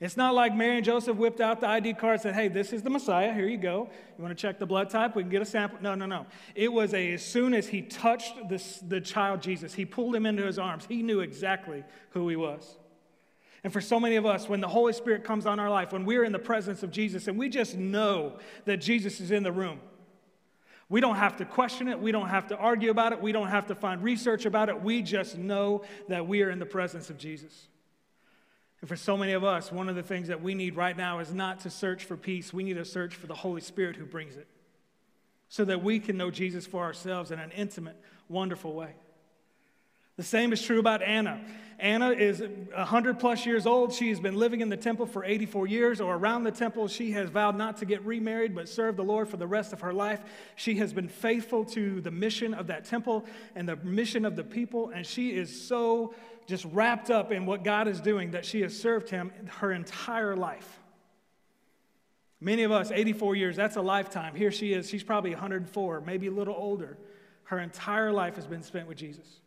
It's 0.00 0.16
not 0.16 0.34
like 0.34 0.52
Mary 0.52 0.78
and 0.78 0.84
Joseph 0.84 1.16
whipped 1.16 1.40
out 1.40 1.60
the 1.60 1.68
ID 1.68 1.94
card 1.94 2.14
and 2.14 2.22
said, 2.22 2.34
hey, 2.34 2.48
this 2.48 2.72
is 2.72 2.82
the 2.82 2.90
Messiah, 2.90 3.32
here 3.32 3.46
you 3.46 3.56
go. 3.56 3.88
You 4.18 4.24
want 4.24 4.36
to 4.36 4.42
check 4.42 4.58
the 4.58 4.66
blood 4.66 4.90
type? 4.90 5.14
We 5.14 5.22
can 5.22 5.30
get 5.30 5.42
a 5.42 5.44
sample. 5.44 5.78
No, 5.80 5.94
no, 5.94 6.06
no. 6.06 6.26
It 6.56 6.72
was 6.72 6.92
a, 6.92 7.12
as 7.12 7.24
soon 7.24 7.54
as 7.54 7.68
he 7.68 7.82
touched 7.82 8.48
this, 8.48 8.80
the 8.80 9.00
child 9.00 9.40
Jesus, 9.40 9.72
he 9.72 9.84
pulled 9.84 10.16
him 10.16 10.26
into 10.26 10.44
his 10.44 10.58
arms. 10.58 10.84
He 10.88 11.04
knew 11.04 11.20
exactly 11.20 11.84
who 12.10 12.28
he 12.28 12.34
was. 12.34 12.78
And 13.62 13.72
for 13.72 13.80
so 13.80 14.00
many 14.00 14.16
of 14.16 14.26
us, 14.26 14.48
when 14.48 14.60
the 14.60 14.66
Holy 14.66 14.92
Spirit 14.92 15.22
comes 15.22 15.46
on 15.46 15.60
our 15.60 15.70
life, 15.70 15.92
when 15.92 16.04
we're 16.04 16.24
in 16.24 16.32
the 16.32 16.40
presence 16.40 16.82
of 16.82 16.90
Jesus 16.90 17.28
and 17.28 17.38
we 17.38 17.48
just 17.48 17.76
know 17.76 18.40
that 18.64 18.78
Jesus 18.78 19.20
is 19.20 19.30
in 19.30 19.44
the 19.44 19.52
room, 19.52 19.78
we 20.88 21.00
don't 21.00 21.16
have 21.16 21.36
to 21.38 21.44
question 21.44 21.88
it. 21.88 21.98
We 21.98 22.12
don't 22.12 22.28
have 22.28 22.48
to 22.48 22.56
argue 22.56 22.90
about 22.90 23.12
it. 23.12 23.20
We 23.20 23.32
don't 23.32 23.48
have 23.48 23.66
to 23.68 23.74
find 23.74 24.02
research 24.02 24.44
about 24.44 24.68
it. 24.68 24.82
We 24.82 25.02
just 25.02 25.38
know 25.38 25.82
that 26.08 26.26
we 26.26 26.42
are 26.42 26.50
in 26.50 26.58
the 26.58 26.66
presence 26.66 27.08
of 27.08 27.16
Jesus. 27.16 27.68
And 28.80 28.88
for 28.88 28.96
so 28.96 29.16
many 29.16 29.32
of 29.32 29.44
us, 29.44 29.70
one 29.72 29.88
of 29.88 29.94
the 29.94 30.02
things 30.02 30.28
that 30.28 30.42
we 30.42 30.54
need 30.54 30.76
right 30.76 30.96
now 30.96 31.20
is 31.20 31.32
not 31.32 31.60
to 31.60 31.70
search 31.70 32.04
for 32.04 32.16
peace. 32.16 32.52
We 32.52 32.64
need 32.64 32.74
to 32.74 32.84
search 32.84 33.14
for 33.14 33.26
the 33.26 33.34
Holy 33.34 33.60
Spirit 33.60 33.96
who 33.96 34.04
brings 34.04 34.36
it. 34.36 34.48
so 35.52 35.66
that 35.66 35.84
we 35.84 36.00
can 36.00 36.16
know 36.16 36.30
Jesus 36.30 36.66
for 36.66 36.82
ourselves 36.82 37.30
in 37.30 37.38
an 37.38 37.50
intimate, 37.50 38.00
wonderful 38.30 38.72
way. 38.72 38.94
The 40.16 40.22
same 40.22 40.52
is 40.52 40.62
true 40.62 40.78
about 40.78 41.02
Anna. 41.02 41.40
Anna 41.78 42.10
is 42.10 42.40
100 42.40 43.18
plus 43.18 43.44
years 43.44 43.66
old. 43.66 43.92
She 43.92 44.08
has 44.10 44.20
been 44.20 44.36
living 44.36 44.60
in 44.60 44.68
the 44.68 44.76
temple 44.76 45.04
for 45.04 45.24
84 45.24 45.66
years 45.66 46.00
or 46.00 46.14
around 46.14 46.44
the 46.44 46.52
temple. 46.52 46.86
She 46.86 47.10
has 47.10 47.28
vowed 47.28 47.56
not 47.56 47.78
to 47.78 47.84
get 47.84 48.04
remarried 48.04 48.54
but 48.54 48.68
serve 48.68 48.96
the 48.96 49.02
Lord 49.02 49.28
for 49.28 49.36
the 49.36 49.48
rest 49.48 49.72
of 49.72 49.80
her 49.80 49.92
life. 49.92 50.20
She 50.54 50.76
has 50.76 50.92
been 50.92 51.08
faithful 51.08 51.64
to 51.66 52.00
the 52.00 52.12
mission 52.12 52.54
of 52.54 52.68
that 52.68 52.84
temple 52.84 53.24
and 53.56 53.68
the 53.68 53.76
mission 53.76 54.24
of 54.24 54.36
the 54.36 54.44
people, 54.44 54.90
and 54.90 55.04
she 55.04 55.30
is 55.30 55.66
so 55.66 56.14
just 56.46 56.66
wrapped 56.66 57.10
up 57.10 57.32
in 57.32 57.46
what 57.46 57.64
God 57.64 57.88
is 57.88 58.00
doing 58.00 58.30
that 58.32 58.44
she 58.44 58.60
has 58.60 58.78
served 58.78 59.08
Him 59.10 59.32
her 59.58 59.72
entire 59.72 60.36
life. 60.36 60.78
Many 62.40 62.62
of 62.62 62.70
us, 62.72 62.90
84 62.90 63.36
years, 63.36 63.56
that's 63.56 63.76
a 63.76 63.82
lifetime. 63.82 64.34
Here 64.34 64.52
she 64.52 64.72
is. 64.72 64.88
She's 64.88 65.04
probably 65.04 65.30
104, 65.30 66.00
maybe 66.00 66.26
a 66.28 66.32
little 66.32 66.56
older. 66.56 66.98
Her 67.44 67.58
entire 67.58 68.12
life 68.12 68.36
has 68.36 68.46
been 68.46 68.62
spent 68.62 68.86
with 68.86 68.98
Jesus. 68.98 69.41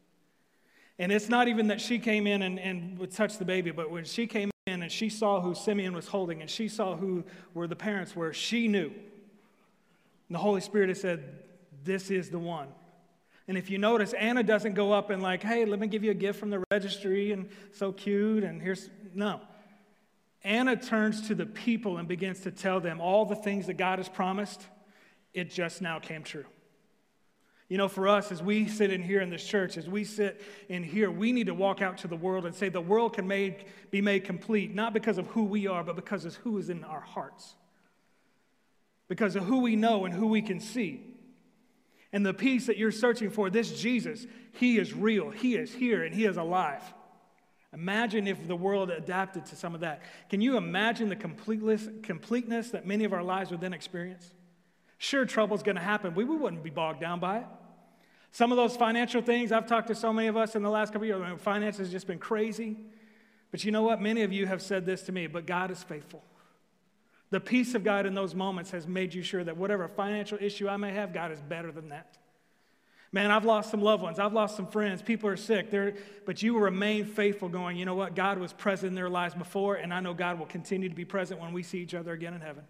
And 0.98 1.12
it's 1.12 1.28
not 1.28 1.48
even 1.48 1.68
that 1.68 1.82
she 1.82 2.00
came 2.00 2.26
in 2.26 2.42
and, 2.42 2.60
and 2.60 2.98
would 3.00 3.12
touch 3.12 3.38
the 3.38 3.46
baby, 3.46 3.72
but 3.72 3.92
when 3.92 4.06
she 4.06 4.28
came 4.28 4.52
in 4.66 4.82
and 4.82 4.92
she 4.92 5.10
saw 5.10 5.42
who 5.42 5.54
Simeon 5.54 5.94
was 5.94 6.08
holding 6.08 6.42
and 6.42 6.50
she 6.50 6.68
saw 6.68 6.96
who 6.96 7.24
were 7.54 7.68
the 7.68 7.76
parents 7.76 8.16
were, 8.16 8.34
she 8.34 8.68
knew. 8.68 8.88
And 8.88 10.36
the 10.36 10.40
Holy 10.40 10.62
Spirit 10.62 10.90
has 10.90 11.02
said, 11.02 11.24
This 11.84 12.10
is 12.10 12.30
the 12.30 12.40
one. 12.40 12.70
And 13.48 13.58
if 13.58 13.70
you 13.70 13.78
notice, 13.78 14.14
Anna 14.14 14.42
doesn't 14.42 14.74
go 14.74 14.92
up 14.92 15.12
and, 15.12 15.22
like, 15.22 15.44
hey, 15.44 15.66
let 15.66 15.80
me 15.80 15.88
give 15.88 16.04
you 16.04 16.12
a 16.12 16.16
gift 16.16 16.40
from 16.40 16.50
the 16.50 16.64
registry 16.72 17.32
and 17.32 17.48
so 17.74 17.92
cute, 17.92 18.44
and 18.44 18.60
here's, 18.60 18.90
no. 19.14 19.40
Anna 20.44 20.76
turns 20.76 21.28
to 21.28 21.36
the 21.36 21.46
people 21.46 21.98
and 21.98 22.08
begins 22.08 22.40
to 22.42 22.52
tell 22.52 22.80
them 22.80 23.00
all 23.00 23.26
the 23.26 23.36
things 23.36 23.68
that 23.68 23.76
God 23.76 24.00
has 24.00 24.10
promised. 24.10 24.66
It 25.34 25.52
just 25.52 25.82
now 25.82 26.00
came 26.00 26.24
true. 26.24 26.46
You 27.68 27.78
know, 27.80 27.88
for 27.88 28.08
us, 28.08 28.32
as 28.32 28.44
we 28.44 28.68
sit 28.68 28.92
in 28.92 29.02
here 29.02 29.22
in 29.22 29.32
this 29.32 29.44
church, 29.44 29.78
as 29.78 29.90
we 29.90 30.04
sit 30.04 30.42
in 30.70 30.84
here, 30.84 31.10
we 31.10 31.32
need 31.32 31.48
to 31.48 31.56
walk 31.56 31.82
out 31.82 31.98
to 32.00 32.08
the 32.08 32.16
world 32.16 32.46
and 32.46 32.54
say 32.54 32.70
the 32.70 32.80
world 32.80 33.14
can 33.14 33.28
made, 33.28 33.66
be 33.90 34.02
made 34.02 34.24
complete, 34.24 34.76
not 34.76 34.94
because 34.94 35.18
of 35.18 35.26
who 35.28 35.44
we 35.44 35.66
are, 35.66 35.84
but 35.84 35.96
because 35.96 36.26
of 36.26 36.36
who 36.36 36.60
is 36.60 36.70
in 36.70 36.84
our 36.84 37.02
hearts. 37.02 37.56
Because 39.08 39.36
of 39.36 39.46
who 39.46 39.62
we 39.62 39.76
know 39.76 40.06
and 40.06 40.14
who 40.14 40.28
we 40.28 40.44
can 40.44 40.60
see. 40.60 41.02
And 42.14 42.24
the 42.24 42.36
peace 42.36 42.68
that 42.68 42.78
you're 42.78 42.92
searching 42.92 43.32
for, 43.32 43.50
this 43.50 43.82
Jesus, 43.82 44.28
he 44.54 44.78
is 44.78 44.94
real, 44.94 45.32
he 45.32 45.56
is 45.56 45.74
here, 45.74 46.04
and 46.04 46.14
he 46.14 46.26
is 46.26 46.38
alive. 46.38 46.84
Imagine 47.74 48.28
if 48.28 48.48
the 48.48 48.56
world 48.56 48.90
adapted 48.92 49.48
to 49.48 49.56
some 49.56 49.74
of 49.74 49.82
that. 49.82 50.04
Can 50.30 50.40
you 50.40 50.56
imagine 50.56 51.10
the 51.10 51.16
completeness, 51.16 51.90
completeness 52.04 52.70
that 52.70 52.86
many 52.86 53.04
of 53.06 53.12
our 53.12 53.24
lives 53.24 53.52
would 53.52 53.60
then 53.60 53.74
experience? 53.74 54.32
Sure, 54.98 55.26
trouble's 55.26 55.64
going 55.64 55.76
to 55.76 55.82
happen. 55.82 56.16
We, 56.16 56.24
we 56.24 56.38
wouldn't 56.38 56.64
be 56.64 56.70
bogged 56.70 57.02
down 57.02 57.20
by 57.20 57.40
it. 57.40 57.46
Some 58.32 58.52
of 58.52 58.58
those 58.58 58.76
financial 58.76 59.22
things, 59.22 59.52
I've 59.52 59.68
talked 59.68 59.88
to 59.88 59.96
so 59.96 60.12
many 60.12 60.28
of 60.28 60.36
us 60.36 60.56
in 60.56 60.64
the 60.64 60.70
last 60.70 60.92
couple 60.92 61.10
of 61.10 61.20
years, 61.22 61.42
finance 61.42 61.78
has 61.78 61.90
just 61.90 62.08
been 62.08 62.20
crazy. 62.20 62.78
But 63.52 63.64
you 63.64 63.72
know 63.72 63.84
what? 63.84 64.02
Many 64.02 64.24
of 64.24 64.34
you 64.34 64.46
have 64.46 64.62
said 64.62 64.86
this 64.86 65.04
to 65.04 65.12
me, 65.12 65.28
but 65.28 65.46
God 65.46 65.72
is 65.72 65.82
faithful. 65.82 66.24
The 67.30 67.40
peace 67.40 67.76
of 67.76 67.84
God 67.84 68.06
in 68.06 68.14
those 68.14 68.36
moments 68.36 68.72
has 68.72 68.88
made 68.88 69.14
you 69.14 69.24
sure 69.24 69.44
that 69.44 69.58
whatever 69.58 69.88
financial 69.88 70.38
issue 70.42 70.68
I 70.68 70.78
may 70.78 70.92
have, 70.92 71.14
God 71.14 71.32
is 71.32 71.42
better 71.42 71.72
than 71.72 71.90
that. 71.90 72.18
Man, 73.12 73.32
I've 73.32 73.46
lost 73.46 73.72
some 73.72 73.82
loved 73.82 74.04
ones. 74.04 74.20
I've 74.20 74.34
lost 74.34 74.58
some 74.58 74.68
friends. 74.68 75.02
People 75.02 75.30
are 75.30 75.38
sick. 75.38 75.72
They're, 75.72 75.96
but 76.26 76.44
you 76.44 76.54
will 76.54 76.62
remain 76.62 77.06
faithful, 77.06 77.48
going, 77.48 77.78
you 77.78 77.86
know 77.86 77.96
what? 77.96 78.14
God 78.14 78.38
was 78.38 78.52
present 78.52 78.90
in 78.90 78.96
their 78.96 79.10
lives 79.10 79.34
before, 79.34 79.76
and 79.76 79.94
I 79.94 80.02
know 80.02 80.14
God 80.14 80.38
will 80.38 80.46
continue 80.46 80.90
to 80.90 80.96
be 80.96 81.06
present 81.06 81.40
when 81.40 81.54
we 81.54 81.64
see 81.64 81.80
each 81.80 81.94
other 81.94 82.12
again 82.12 82.34
in 82.34 82.42
heaven. 82.42 82.64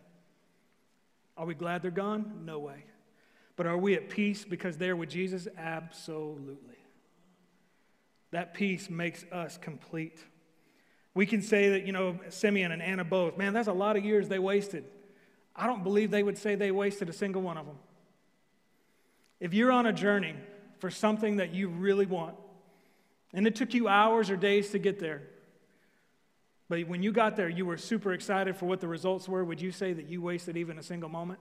Are 1.38 1.46
we 1.46 1.54
glad 1.54 1.82
they're 1.82 1.92
gone? 1.92 2.42
No 2.46 2.60
way. 2.60 2.84
But 3.56 3.68
are 3.68 3.78
we 3.78 3.96
at 3.96 4.10
peace 4.10 4.46
because 4.46 4.78
they're 4.78 4.96
with 4.96 5.10
Jesus? 5.10 5.48
Absolutely. 5.58 6.78
That 8.32 8.54
peace 8.54 8.90
makes 8.90 9.24
us 9.32 9.58
complete. 9.58 10.20
We 11.14 11.26
can 11.26 11.42
say 11.42 11.70
that, 11.70 11.86
you 11.86 11.94
know, 11.94 12.20
Simeon 12.30 12.72
and 12.72 12.82
Anna 12.82 13.06
both, 13.06 13.38
man, 13.38 13.54
that's 13.54 13.70
a 13.70 13.74
lot 13.74 13.96
of 13.96 14.04
years 14.04 14.28
they 14.28 14.40
wasted. 14.40 14.86
I 15.56 15.68
don't 15.68 15.84
believe 15.84 16.12
they 16.12 16.24
would 16.24 16.38
say 16.38 16.56
they 16.56 16.72
wasted 16.72 17.08
a 17.08 17.14
single 17.14 17.42
one 17.42 17.58
of 17.58 17.66
them. 17.66 17.78
If 19.40 19.54
you're 19.54 19.72
on 19.72 19.86
a 19.86 19.94
journey 19.94 20.36
for 20.80 20.90
something 20.90 21.38
that 21.38 21.54
you 21.54 21.70
really 21.70 22.06
want, 22.06 22.36
and 23.34 23.48
it 23.48 23.56
took 23.56 23.74
you 23.74 23.88
hours 23.88 24.30
or 24.30 24.36
days 24.36 24.72
to 24.72 24.80
get 24.80 25.00
there, 25.00 25.24
but 26.68 26.88
when 26.88 27.04
you 27.04 27.12
got 27.12 27.36
there, 27.36 27.50
you 27.50 27.66
were 27.66 27.78
super 27.78 28.14
excited 28.14 28.56
for 28.56 28.66
what 28.66 28.80
the 28.80 28.88
results 28.88 29.30
were. 29.30 29.44
Would 29.44 29.62
you 29.62 29.72
say 29.72 29.94
that 29.94 30.08
you 30.08 30.22
wasted 30.22 30.58
even 30.58 30.80
a 30.80 30.84
single 30.84 31.10
moment? 31.10 31.40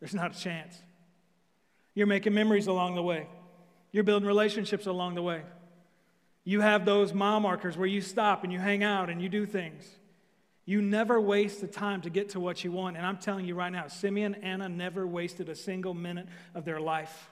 There's 0.00 0.14
not 0.14 0.36
a 0.36 0.38
chance. 0.38 0.76
You're 1.94 2.06
making 2.06 2.34
memories 2.34 2.66
along 2.66 2.94
the 2.94 3.02
way, 3.02 3.26
you're 3.90 4.04
building 4.04 4.26
relationships 4.26 4.86
along 4.86 5.14
the 5.14 5.22
way. 5.22 5.42
You 6.44 6.60
have 6.62 6.86
those 6.86 7.12
mile 7.12 7.40
markers 7.40 7.76
where 7.76 7.86
you 7.86 8.00
stop 8.00 8.42
and 8.42 8.50
you 8.50 8.58
hang 8.58 8.82
out 8.82 9.10
and 9.10 9.20
you 9.20 9.28
do 9.28 9.44
things. 9.44 9.86
You 10.64 10.80
never 10.80 11.20
waste 11.20 11.60
the 11.60 11.66
time 11.66 12.02
to 12.02 12.10
get 12.10 12.30
to 12.30 12.40
what 12.40 12.62
you 12.64 12.72
want. 12.72 12.96
And 12.96 13.04
I'm 13.04 13.18
telling 13.18 13.46
you 13.46 13.54
right 13.54 13.72
now, 13.72 13.88
Simeon, 13.88 14.34
and 14.34 14.62
Anna 14.62 14.68
never 14.68 15.06
wasted 15.06 15.48
a 15.48 15.54
single 15.54 15.94
minute 15.94 16.26
of 16.54 16.64
their 16.64 16.80
life. 16.80 17.30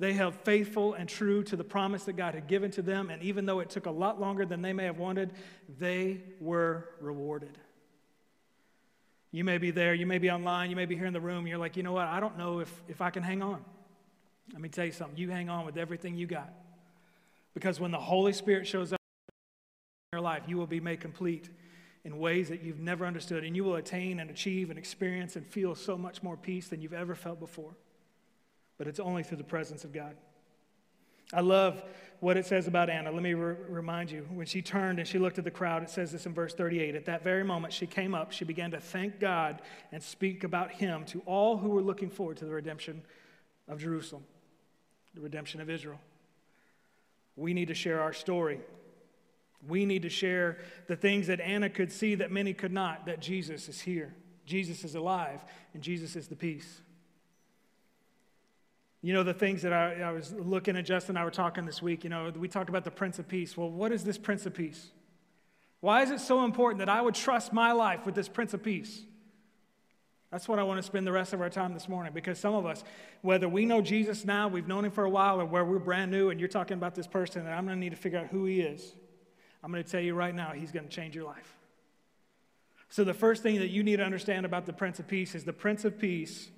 They 0.00 0.12
held 0.12 0.34
faithful 0.34 0.94
and 0.94 1.08
true 1.08 1.44
to 1.44 1.56
the 1.56 1.64
promise 1.64 2.04
that 2.04 2.14
God 2.14 2.34
had 2.34 2.48
given 2.48 2.70
to 2.72 2.82
them, 2.82 3.10
and 3.10 3.22
even 3.22 3.46
though 3.46 3.60
it 3.60 3.70
took 3.70 3.86
a 3.86 3.90
lot 3.90 4.20
longer 4.20 4.44
than 4.44 4.60
they 4.60 4.72
may 4.72 4.84
have 4.84 4.98
wanted, 4.98 5.32
they 5.78 6.20
were 6.40 6.88
rewarded. 7.00 7.56
You 9.30 9.44
may 9.44 9.58
be 9.58 9.70
there, 9.70 9.94
you 9.94 10.06
may 10.06 10.18
be 10.18 10.30
online, 10.30 10.70
you 10.70 10.76
may 10.76 10.86
be 10.86 10.96
here 10.96 11.06
in 11.06 11.12
the 11.12 11.20
room, 11.20 11.46
you're 11.46 11.58
like, 11.58 11.76
you 11.76 11.82
know 11.82 11.92
what, 11.92 12.08
I 12.08 12.18
don't 12.18 12.36
know 12.36 12.58
if, 12.60 12.82
if 12.88 13.00
I 13.00 13.10
can 13.10 13.22
hang 13.22 13.42
on. 13.42 13.64
Let 14.52 14.60
me 14.60 14.68
tell 14.68 14.84
you 14.84 14.92
something, 14.92 15.16
you 15.16 15.30
hang 15.30 15.48
on 15.48 15.64
with 15.64 15.76
everything 15.76 16.16
you 16.16 16.26
got. 16.26 16.52
Because 17.54 17.78
when 17.78 17.92
the 17.92 17.98
Holy 17.98 18.32
Spirit 18.32 18.66
shows 18.66 18.92
up 18.92 19.00
in 19.28 20.18
your 20.18 20.22
life, 20.22 20.42
you 20.48 20.56
will 20.56 20.66
be 20.66 20.80
made 20.80 21.00
complete 21.00 21.50
in 22.04 22.18
ways 22.18 22.48
that 22.48 22.62
you've 22.62 22.80
never 22.80 23.06
understood, 23.06 23.44
and 23.44 23.54
you 23.54 23.62
will 23.62 23.76
attain 23.76 24.18
and 24.18 24.28
achieve 24.28 24.70
and 24.70 24.78
experience 24.78 25.36
and 25.36 25.46
feel 25.46 25.76
so 25.76 25.96
much 25.96 26.22
more 26.22 26.36
peace 26.36 26.68
than 26.68 26.80
you've 26.80 26.92
ever 26.92 27.14
felt 27.14 27.38
before 27.38 27.76
but 28.78 28.86
it's 28.86 29.00
only 29.00 29.22
through 29.22 29.38
the 29.38 29.44
presence 29.44 29.84
of 29.84 29.92
God. 29.92 30.16
I 31.32 31.40
love 31.40 31.82
what 32.20 32.36
it 32.36 32.46
says 32.46 32.66
about 32.66 32.88
Anna. 32.88 33.10
Let 33.10 33.22
me 33.22 33.34
re- 33.34 33.56
remind 33.68 34.10
you. 34.10 34.26
When 34.32 34.46
she 34.46 34.62
turned 34.62 34.98
and 34.98 35.06
she 35.06 35.18
looked 35.18 35.38
at 35.38 35.44
the 35.44 35.50
crowd, 35.50 35.82
it 35.82 35.90
says 35.90 36.12
this 36.12 36.26
in 36.26 36.34
verse 36.34 36.54
38. 36.54 36.94
At 36.94 37.06
that 37.06 37.24
very 37.24 37.44
moment, 37.44 37.72
she 37.72 37.86
came 37.86 38.14
up, 38.14 38.32
she 38.32 38.44
began 38.44 38.70
to 38.70 38.80
thank 38.80 39.20
God 39.20 39.62
and 39.92 40.02
speak 40.02 40.44
about 40.44 40.70
him 40.70 41.04
to 41.06 41.20
all 41.26 41.56
who 41.56 41.70
were 41.70 41.82
looking 41.82 42.10
forward 42.10 42.36
to 42.38 42.44
the 42.44 42.52
redemption 42.52 43.02
of 43.68 43.80
Jerusalem, 43.80 44.24
the 45.14 45.20
redemption 45.20 45.60
of 45.60 45.70
Israel. 45.70 46.00
We 47.36 47.52
need 47.52 47.68
to 47.68 47.74
share 47.74 48.00
our 48.00 48.12
story. 48.12 48.60
We 49.66 49.86
need 49.86 50.02
to 50.02 50.10
share 50.10 50.58
the 50.86 50.96
things 50.96 51.26
that 51.28 51.40
Anna 51.40 51.70
could 51.70 51.90
see 51.90 52.14
that 52.16 52.30
many 52.30 52.52
could 52.52 52.72
not 52.72 53.06
that 53.06 53.20
Jesus 53.20 53.68
is 53.68 53.80
here, 53.80 54.14
Jesus 54.46 54.84
is 54.84 54.94
alive, 54.94 55.42
and 55.72 55.82
Jesus 55.82 56.16
is 56.16 56.28
the 56.28 56.36
peace. 56.36 56.80
You 59.04 59.12
know, 59.12 59.22
the 59.22 59.34
things 59.34 59.60
that 59.60 59.72
I, 59.74 60.00
I, 60.00 60.12
was 60.12 60.32
looking 60.32 60.78
at, 60.78 60.86
Justin 60.86 61.16
and 61.16 61.18
I 61.18 61.26
were 61.26 61.30
talking 61.30 61.66
this 61.66 61.82
week, 61.82 62.04
you 62.04 62.08
know, 62.08 62.32
we 62.34 62.48
talked 62.48 62.70
about 62.70 62.84
the 62.84 62.90
Prince 62.90 63.18
of 63.18 63.28
Peace. 63.28 63.54
Well, 63.54 63.68
what 63.70 63.92
is 63.92 64.02
this 64.02 64.16
Prince 64.16 64.46
of 64.46 64.54
Peace? 64.54 64.92
Why 65.80 66.02
is 66.02 66.10
it 66.10 66.20
so 66.20 66.42
important 66.46 66.78
that 66.78 66.88
I 66.88 67.02
would 67.02 67.14
trust 67.14 67.52
my 67.52 67.72
life 67.72 68.06
with 68.06 68.14
this 68.14 68.30
Prince 68.30 68.54
of 68.54 68.62
Peace? 68.62 69.02
That's 70.30 70.48
what 70.48 70.58
I 70.58 70.62
want 70.62 70.78
to 70.78 70.82
spend 70.82 71.06
the 71.06 71.12
rest 71.12 71.34
of 71.34 71.42
our 71.42 71.50
time 71.50 71.74
this 71.74 71.86
morning 71.86 72.14
because 72.14 72.38
some 72.38 72.54
of 72.54 72.64
us, 72.64 72.82
whether 73.20 73.46
we 73.46 73.66
know 73.66 73.82
Jesus 73.82 74.24
now, 74.24 74.48
we've 74.48 74.66
known 74.66 74.86
him 74.86 74.90
for 74.90 75.04
a 75.04 75.10
while, 75.10 75.38
or 75.38 75.44
where 75.44 75.66
we're 75.66 75.78
brand 75.78 76.10
new 76.10 76.30
and 76.30 76.40
you're 76.40 76.48
talking 76.48 76.78
about 76.78 76.94
this 76.94 77.06
person, 77.06 77.42
and 77.42 77.54
I'm 77.54 77.66
going 77.66 77.76
to 77.76 77.80
need 77.80 77.90
to 77.90 77.96
figure 77.96 78.20
out 78.20 78.28
who 78.28 78.46
he 78.46 78.62
is. 78.62 78.94
I'm 79.62 79.70
going 79.70 79.84
to 79.84 79.90
tell 79.90 80.00
you 80.00 80.14
right 80.14 80.34
now, 80.34 80.52
he's 80.52 80.72
going 80.72 80.88
to 80.88 80.90
change 80.90 81.14
your 81.14 81.26
life. 81.26 81.54
So, 82.88 83.04
the 83.04 83.12
first 83.12 83.42
thing 83.42 83.58
that 83.58 83.68
you 83.68 83.82
need 83.82 83.96
to 83.96 84.04
understand 84.04 84.46
about 84.46 84.64
the 84.64 84.72
Prince 84.72 84.98
of 84.98 85.06
Peace 85.06 85.34
is 85.34 85.44
the 85.44 85.52
Prince 85.52 85.84
of 85.84 85.98
Peace 85.98 86.48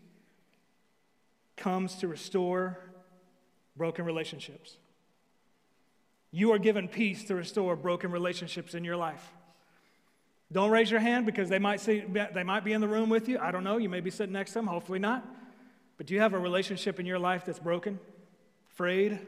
comes 1.56 1.96
to 1.96 2.08
restore 2.08 2.78
broken 3.76 4.04
relationships. 4.04 4.76
You 6.30 6.52
are 6.52 6.58
given 6.58 6.88
peace 6.88 7.24
to 7.24 7.34
restore 7.34 7.76
broken 7.76 8.10
relationships 8.10 8.74
in 8.74 8.84
your 8.84 8.96
life. 8.96 9.32
Don't 10.52 10.70
raise 10.70 10.90
your 10.90 11.00
hand 11.00 11.26
because 11.26 11.48
they 11.48 11.58
might, 11.58 11.80
see, 11.80 12.04
they 12.34 12.44
might 12.44 12.64
be 12.64 12.72
in 12.72 12.80
the 12.80 12.88
room 12.88 13.08
with 13.08 13.28
you. 13.28 13.38
I 13.38 13.50
don't 13.50 13.64
know. 13.64 13.78
You 13.78 13.88
may 13.88 14.00
be 14.00 14.10
sitting 14.10 14.32
next 14.32 14.52
to 14.52 14.58
them, 14.58 14.66
hopefully 14.66 14.98
not. 14.98 15.24
But 15.96 16.06
do 16.06 16.14
you 16.14 16.20
have 16.20 16.34
a 16.34 16.38
relationship 16.38 17.00
in 17.00 17.06
your 17.06 17.18
life 17.18 17.44
that's 17.44 17.58
broken, 17.58 17.98
frayed? 18.68 19.18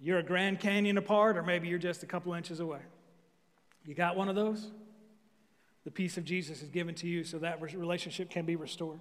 You're 0.00 0.18
a 0.18 0.22
Grand 0.22 0.58
Canyon 0.58 0.98
apart, 0.98 1.36
or 1.36 1.42
maybe 1.42 1.68
you're 1.68 1.78
just 1.78 2.02
a 2.02 2.06
couple 2.06 2.32
inches 2.34 2.58
away. 2.58 2.80
You 3.86 3.94
got 3.94 4.16
one 4.16 4.28
of 4.28 4.34
those? 4.34 4.70
The 5.84 5.90
peace 5.90 6.16
of 6.16 6.24
Jesus 6.24 6.62
is 6.62 6.68
given 6.68 6.94
to 6.96 7.06
you 7.06 7.24
so 7.24 7.38
that 7.38 7.60
relationship 7.60 8.30
can 8.30 8.44
be 8.44 8.56
restored. 8.56 9.00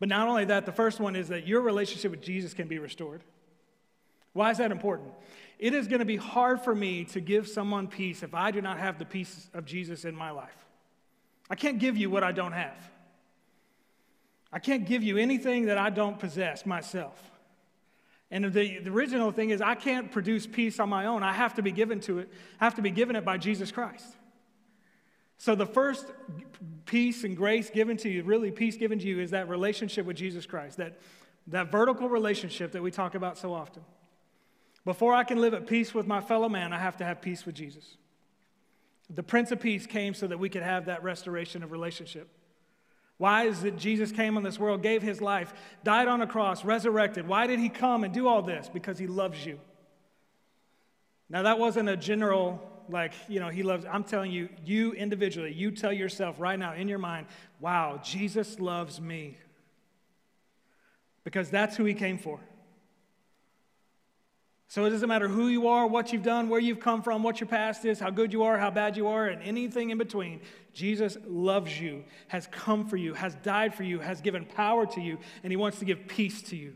But 0.00 0.08
not 0.08 0.28
only 0.28 0.44
that, 0.46 0.66
the 0.66 0.72
first 0.72 1.00
one 1.00 1.16
is 1.16 1.28
that 1.28 1.46
your 1.46 1.60
relationship 1.60 2.10
with 2.10 2.20
Jesus 2.20 2.52
can 2.52 2.68
be 2.68 2.78
restored. 2.78 3.22
Why 4.32 4.50
is 4.50 4.58
that 4.58 4.72
important? 4.72 5.10
It 5.58 5.72
is 5.72 5.86
going 5.86 6.00
to 6.00 6.04
be 6.04 6.16
hard 6.16 6.60
for 6.60 6.74
me 6.74 7.04
to 7.06 7.20
give 7.20 7.48
someone 7.48 7.86
peace 7.86 8.22
if 8.22 8.34
I 8.34 8.50
do 8.50 8.60
not 8.60 8.78
have 8.78 8.98
the 8.98 9.04
peace 9.04 9.48
of 9.54 9.64
Jesus 9.64 10.04
in 10.04 10.14
my 10.14 10.30
life. 10.30 10.66
I 11.48 11.54
can't 11.54 11.78
give 11.78 11.96
you 11.96 12.10
what 12.10 12.24
I 12.24 12.32
don't 12.32 12.52
have. 12.52 12.76
I 14.52 14.58
can't 14.58 14.86
give 14.86 15.02
you 15.02 15.16
anything 15.16 15.66
that 15.66 15.78
I 15.78 15.90
don't 15.90 16.18
possess 16.18 16.66
myself. 16.66 17.20
And 18.30 18.44
the, 18.46 18.78
the 18.78 18.90
original 18.90 19.30
thing 19.30 19.50
is, 19.50 19.60
I 19.60 19.74
can't 19.74 20.10
produce 20.10 20.46
peace 20.46 20.80
on 20.80 20.88
my 20.88 21.06
own. 21.06 21.22
I 21.22 21.32
have 21.32 21.54
to 21.54 21.62
be 21.62 21.70
given 21.70 22.00
to 22.00 22.18
it, 22.18 22.32
I 22.60 22.64
have 22.64 22.74
to 22.76 22.82
be 22.82 22.90
given 22.90 23.14
it 23.14 23.24
by 23.24 23.38
Jesus 23.38 23.70
Christ. 23.70 24.16
So, 25.38 25.54
the 25.54 25.66
first 25.66 26.06
peace 26.86 27.24
and 27.24 27.36
grace 27.36 27.70
given 27.70 27.96
to 27.98 28.08
you, 28.08 28.22
really 28.22 28.50
peace 28.50 28.76
given 28.76 28.98
to 28.98 29.06
you, 29.06 29.20
is 29.20 29.30
that 29.30 29.48
relationship 29.48 30.06
with 30.06 30.16
Jesus 30.16 30.46
Christ, 30.46 30.76
that, 30.78 30.98
that 31.48 31.70
vertical 31.70 32.08
relationship 32.08 32.72
that 32.72 32.82
we 32.82 32.90
talk 32.90 33.14
about 33.14 33.36
so 33.36 33.52
often. 33.52 33.82
Before 34.84 35.14
I 35.14 35.24
can 35.24 35.40
live 35.40 35.54
at 35.54 35.66
peace 35.66 35.94
with 35.94 36.06
my 36.06 36.20
fellow 36.20 36.48
man, 36.48 36.72
I 36.72 36.78
have 36.78 36.98
to 36.98 37.04
have 37.04 37.20
peace 37.20 37.46
with 37.46 37.54
Jesus. 37.54 37.96
The 39.10 39.22
Prince 39.22 39.50
of 39.50 39.60
Peace 39.60 39.86
came 39.86 40.14
so 40.14 40.26
that 40.26 40.38
we 40.38 40.48
could 40.48 40.62
have 40.62 40.86
that 40.86 41.02
restoration 41.02 41.62
of 41.62 41.72
relationship. 41.72 42.28
Why 43.16 43.44
is 43.44 43.64
it 43.64 43.76
Jesus 43.76 44.10
came 44.10 44.36
on 44.36 44.42
this 44.42 44.58
world, 44.58 44.82
gave 44.82 45.02
his 45.02 45.20
life, 45.20 45.54
died 45.84 46.08
on 46.08 46.20
a 46.20 46.26
cross, 46.26 46.64
resurrected? 46.64 47.28
Why 47.28 47.46
did 47.46 47.60
he 47.60 47.68
come 47.68 48.04
and 48.04 48.12
do 48.12 48.26
all 48.26 48.42
this? 48.42 48.68
Because 48.72 48.98
he 48.98 49.06
loves 49.06 49.44
you. 49.44 49.60
Now, 51.30 51.42
that 51.42 51.58
wasn't 51.58 51.88
a 51.88 51.96
general, 51.96 52.60
like, 52.88 53.12
you 53.28 53.40
know, 53.40 53.48
he 53.48 53.62
loves, 53.62 53.84
I'm 53.90 54.04
telling 54.04 54.30
you, 54.30 54.48
you 54.64 54.92
individually, 54.92 55.52
you 55.52 55.70
tell 55.70 55.92
yourself 55.92 56.36
right 56.38 56.58
now 56.58 56.74
in 56.74 56.88
your 56.88 56.98
mind, 56.98 57.26
wow, 57.60 58.00
Jesus 58.02 58.60
loves 58.60 59.00
me. 59.00 59.38
Because 61.24 61.50
that's 61.50 61.76
who 61.76 61.84
he 61.84 61.94
came 61.94 62.18
for. 62.18 62.38
So 64.68 64.84
it 64.84 64.90
doesn't 64.90 65.08
matter 65.08 65.28
who 65.28 65.48
you 65.48 65.68
are, 65.68 65.86
what 65.86 66.12
you've 66.12 66.24
done, 66.24 66.48
where 66.48 66.58
you've 66.58 66.80
come 66.80 67.02
from, 67.02 67.22
what 67.22 67.38
your 67.38 67.46
past 67.46 67.84
is, 67.84 68.00
how 68.00 68.10
good 68.10 68.32
you 68.32 68.42
are, 68.42 68.58
how 68.58 68.70
bad 68.70 68.96
you 68.96 69.06
are, 69.06 69.26
and 69.26 69.40
anything 69.42 69.90
in 69.90 69.98
between. 69.98 70.40
Jesus 70.72 71.16
loves 71.26 71.80
you, 71.80 72.02
has 72.28 72.48
come 72.48 72.88
for 72.88 72.96
you, 72.96 73.14
has 73.14 73.36
died 73.36 73.74
for 73.74 73.84
you, 73.84 74.00
has 74.00 74.20
given 74.20 74.44
power 74.44 74.84
to 74.86 75.00
you, 75.00 75.18
and 75.42 75.52
he 75.52 75.56
wants 75.56 75.78
to 75.78 75.84
give 75.84 76.08
peace 76.08 76.42
to 76.42 76.56
you. 76.56 76.74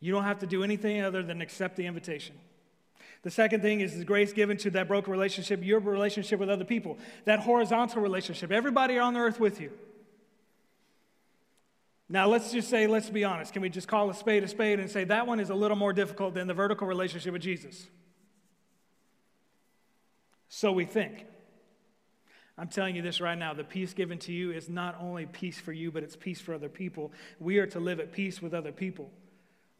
You 0.00 0.12
don't 0.12 0.24
have 0.24 0.40
to 0.40 0.46
do 0.46 0.64
anything 0.64 1.02
other 1.02 1.22
than 1.22 1.40
accept 1.40 1.76
the 1.76 1.86
invitation. 1.86 2.34
The 3.22 3.30
second 3.30 3.60
thing 3.60 3.80
is 3.80 3.98
the 3.98 4.04
grace 4.04 4.32
given 4.32 4.56
to 4.58 4.70
that 4.70 4.88
broken 4.88 5.12
relationship, 5.12 5.62
your 5.62 5.78
relationship 5.78 6.40
with 6.40 6.48
other 6.48 6.64
people, 6.64 6.98
that 7.26 7.40
horizontal 7.40 8.00
relationship. 8.00 8.50
Everybody 8.50 8.98
on 8.98 9.16
earth 9.16 9.38
with 9.38 9.60
you. 9.60 9.72
Now, 12.08 12.26
let's 12.26 12.50
just 12.50 12.68
say, 12.68 12.86
let's 12.86 13.10
be 13.10 13.22
honest. 13.22 13.52
Can 13.52 13.62
we 13.62 13.68
just 13.68 13.86
call 13.86 14.10
a 14.10 14.14
spade 14.14 14.42
a 14.42 14.48
spade 14.48 14.80
and 14.80 14.90
say 14.90 15.04
that 15.04 15.26
one 15.26 15.38
is 15.38 15.50
a 15.50 15.54
little 15.54 15.76
more 15.76 15.92
difficult 15.92 16.34
than 16.34 16.46
the 16.48 16.54
vertical 16.54 16.86
relationship 16.86 17.32
with 17.32 17.42
Jesus? 17.42 17.86
So 20.48 20.72
we 20.72 20.84
think. 20.84 21.26
I'm 22.58 22.68
telling 22.68 22.96
you 22.96 23.00
this 23.00 23.20
right 23.20 23.38
now 23.38 23.54
the 23.54 23.64
peace 23.64 23.94
given 23.94 24.18
to 24.20 24.32
you 24.32 24.50
is 24.50 24.68
not 24.68 24.96
only 25.00 25.26
peace 25.26 25.60
for 25.60 25.72
you, 25.72 25.92
but 25.92 26.02
it's 26.02 26.16
peace 26.16 26.40
for 26.40 26.52
other 26.52 26.68
people. 26.68 27.12
We 27.38 27.58
are 27.58 27.66
to 27.68 27.80
live 27.80 28.00
at 28.00 28.12
peace 28.12 28.42
with 28.42 28.54
other 28.54 28.72
people. 28.72 29.10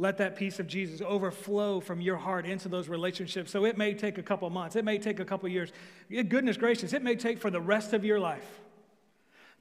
Let 0.00 0.16
that 0.16 0.34
peace 0.34 0.58
of 0.58 0.66
Jesus 0.66 1.02
overflow 1.02 1.78
from 1.78 2.00
your 2.00 2.16
heart 2.16 2.46
into 2.46 2.70
those 2.70 2.88
relationships. 2.88 3.50
So 3.50 3.66
it 3.66 3.76
may 3.76 3.92
take 3.92 4.16
a 4.16 4.22
couple 4.22 4.48
months, 4.48 4.74
it 4.74 4.82
may 4.82 4.96
take 4.96 5.20
a 5.20 5.26
couple 5.26 5.46
years. 5.50 5.72
Goodness 6.10 6.56
gracious, 6.56 6.94
it 6.94 7.02
may 7.02 7.16
take 7.16 7.38
for 7.38 7.50
the 7.50 7.60
rest 7.60 7.92
of 7.92 8.02
your 8.02 8.18
life. 8.18 8.60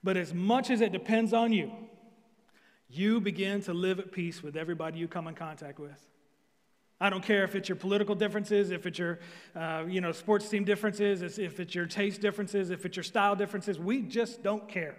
But 0.01 0.15
as 0.15 0.33
much 0.33 0.69
as 0.69 0.79
it 0.79 0.93
depends 0.93 1.33
on 1.33 1.51
you, 1.51 1.73
you 2.87 3.19
begin 3.19 3.61
to 3.63 3.73
live 3.73 3.99
at 3.99 4.13
peace 4.13 4.41
with 4.41 4.55
everybody 4.55 4.97
you 4.97 5.09
come 5.09 5.27
in 5.27 5.35
contact 5.35 5.77
with. 5.77 6.07
I 7.01 7.09
don't 7.09 7.23
care 7.23 7.43
if 7.43 7.53
it's 7.53 7.67
your 7.67 7.75
political 7.75 8.15
differences, 8.15 8.71
if 8.71 8.85
it's 8.85 8.97
your 8.97 9.19
uh, 9.57 9.83
you 9.89 9.99
know, 9.99 10.13
sports 10.13 10.47
team 10.47 10.63
differences, 10.63 11.37
if 11.37 11.59
it's 11.59 11.75
your 11.75 11.85
taste 11.85 12.21
differences, 12.21 12.69
if 12.69 12.85
it's 12.85 12.95
your 12.95 13.03
style 13.03 13.35
differences. 13.35 13.77
We 13.77 14.03
just 14.03 14.41
don't 14.41 14.69
care. 14.69 14.95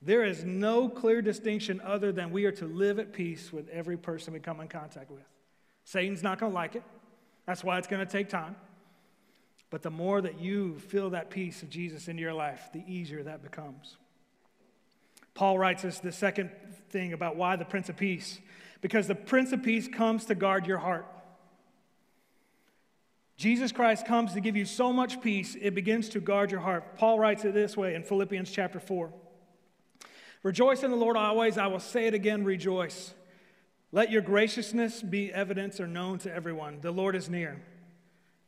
There 0.00 0.24
is 0.24 0.44
no 0.44 0.88
clear 0.88 1.20
distinction 1.22 1.80
other 1.84 2.12
than 2.12 2.30
we 2.30 2.44
are 2.44 2.52
to 2.52 2.66
live 2.66 2.98
at 2.98 3.12
peace 3.12 3.52
with 3.52 3.68
every 3.68 3.96
person 3.96 4.32
we 4.32 4.40
come 4.40 4.60
in 4.60 4.68
contact 4.68 5.10
with. 5.10 5.24
Satan's 5.84 6.22
not 6.22 6.38
going 6.38 6.52
to 6.52 6.54
like 6.54 6.76
it. 6.76 6.84
That's 7.46 7.64
why 7.64 7.78
it's 7.78 7.88
going 7.88 8.04
to 8.04 8.10
take 8.10 8.28
time. 8.28 8.54
But 9.70 9.82
the 9.82 9.90
more 9.90 10.20
that 10.20 10.40
you 10.40 10.78
feel 10.78 11.10
that 11.10 11.30
peace 11.30 11.62
of 11.62 11.70
Jesus 11.70 12.08
in 12.08 12.16
your 12.16 12.32
life, 12.32 12.70
the 12.72 12.84
easier 12.86 13.22
that 13.24 13.42
becomes. 13.42 13.96
Paul 15.34 15.58
writes 15.58 15.84
us 15.84 15.98
the 15.98 16.12
second 16.12 16.50
thing 16.90 17.12
about 17.12 17.36
why 17.36 17.56
the 17.56 17.64
Prince 17.64 17.88
of 17.88 17.96
Peace. 17.96 18.38
Because 18.80 19.08
the 19.08 19.14
Prince 19.14 19.52
of 19.52 19.62
Peace 19.62 19.88
comes 19.88 20.24
to 20.26 20.34
guard 20.34 20.66
your 20.66 20.78
heart. 20.78 21.06
Jesus 23.36 23.70
Christ 23.70 24.04
comes 24.04 24.32
to 24.34 24.40
give 24.40 24.56
you 24.56 24.64
so 24.64 24.92
much 24.92 25.20
peace, 25.20 25.56
it 25.60 25.74
begins 25.74 26.08
to 26.10 26.20
guard 26.20 26.50
your 26.50 26.60
heart. 26.60 26.96
Paul 26.96 27.20
writes 27.20 27.44
it 27.44 27.54
this 27.54 27.76
way 27.76 27.94
in 27.94 28.02
Philippians 28.02 28.50
chapter 28.50 28.80
4 28.80 29.12
Rejoice 30.42 30.82
in 30.82 30.90
the 30.90 30.96
Lord 30.96 31.16
always. 31.16 31.58
I 31.58 31.66
will 31.66 31.80
say 31.80 32.06
it 32.06 32.14
again, 32.14 32.44
rejoice. 32.44 33.14
Let 33.90 34.10
your 34.10 34.22
graciousness 34.22 35.02
be 35.02 35.32
evidence 35.32 35.80
or 35.80 35.86
known 35.86 36.18
to 36.20 36.34
everyone. 36.34 36.80
The 36.80 36.90
Lord 36.90 37.16
is 37.16 37.28
near. 37.28 37.60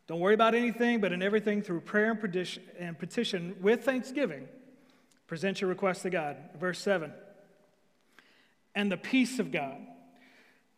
Don't 0.06 0.20
worry 0.20 0.34
about 0.34 0.54
anything, 0.54 1.00
but 1.00 1.12
in 1.12 1.22
everything 1.22 1.62
through 1.62 1.80
prayer 1.80 2.18
and 2.78 2.98
petition 2.98 3.56
with 3.60 3.84
thanksgiving 3.84 4.48
Present 5.30 5.60
your 5.60 5.70
request 5.70 6.02
to 6.02 6.10
God. 6.10 6.36
Verse 6.58 6.80
7. 6.80 7.12
And 8.74 8.90
the 8.90 8.96
peace 8.96 9.38
of 9.38 9.52
God, 9.52 9.76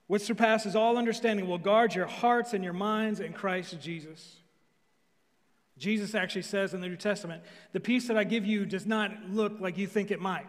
which 0.08 0.20
surpasses 0.20 0.76
all 0.76 0.98
understanding, 0.98 1.48
will 1.48 1.56
guard 1.56 1.94
your 1.94 2.04
hearts 2.04 2.52
and 2.52 2.62
your 2.62 2.74
minds 2.74 3.18
in 3.18 3.32
Christ 3.32 3.80
Jesus. 3.80 4.36
Jesus 5.78 6.14
actually 6.14 6.42
says 6.42 6.74
in 6.74 6.82
the 6.82 6.88
New 6.88 6.96
Testament, 6.96 7.42
the 7.72 7.80
peace 7.80 8.08
that 8.08 8.18
I 8.18 8.24
give 8.24 8.44
you 8.44 8.66
does 8.66 8.84
not 8.84 9.30
look 9.30 9.58
like 9.58 9.78
you 9.78 9.86
think 9.86 10.10
it 10.10 10.20
might. 10.20 10.44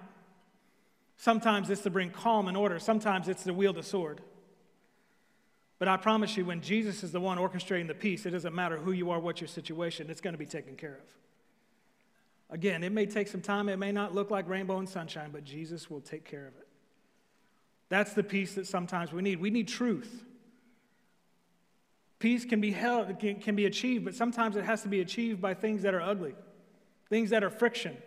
Sometimes 1.17 1.69
it's 1.69 1.81
to 1.81 1.89
bring 1.89 2.09
calm 2.09 2.47
and 2.47 2.57
order, 2.57 2.79
sometimes 2.79 3.27
it's 3.27 3.43
to 3.43 3.53
wield 3.53 3.77
a 3.77 3.83
sword. 3.83 4.21
But 5.79 5.87
I 5.87 5.97
promise 5.97 6.37
you, 6.37 6.45
when 6.45 6.61
Jesus 6.61 7.03
is 7.03 7.11
the 7.11 7.19
one 7.19 7.37
orchestrating 7.37 7.87
the 7.87 7.93
peace, 7.93 8.25
it 8.25 8.31
doesn't 8.31 8.55
matter 8.55 8.77
who 8.77 8.91
you 8.91 9.11
are, 9.11 9.19
what 9.19 9.41
your 9.41 9.47
situation, 9.47 10.09
it's 10.09 10.21
going 10.21 10.33
to 10.33 10.37
be 10.37 10.45
taken 10.45 10.75
care 10.75 10.95
of. 10.95 12.55
Again, 12.55 12.83
it 12.83 12.91
may 12.91 13.05
take 13.05 13.27
some 13.27 13.41
time, 13.41 13.67
it 13.67 13.77
may 13.77 13.91
not 13.91 14.13
look 14.13 14.31
like 14.31 14.47
rainbow 14.47 14.77
and 14.77 14.87
sunshine, 14.87 15.31
but 15.31 15.43
Jesus 15.43 15.89
will 15.89 16.01
take 16.01 16.23
care 16.23 16.47
of 16.47 16.55
it. 16.55 16.67
That's 17.89 18.13
the 18.13 18.23
peace 18.23 18.55
that 18.55 18.67
sometimes 18.67 19.11
we 19.11 19.21
need. 19.21 19.39
We 19.39 19.49
need 19.49 19.67
truth. 19.67 20.23
Peace 22.19 22.45
can 22.45 22.61
be 22.61 22.71
held, 22.71 23.19
can, 23.19 23.35
can 23.41 23.55
be 23.55 23.65
achieved, 23.65 24.05
but 24.05 24.15
sometimes 24.15 24.55
it 24.55 24.63
has 24.63 24.83
to 24.83 24.87
be 24.87 25.01
achieved 25.01 25.41
by 25.41 25.53
things 25.53 25.81
that 25.81 25.93
are 25.93 26.01
ugly, 26.01 26.35
things 27.09 27.31
that 27.31 27.43
are 27.43 27.49
friction. 27.49 27.97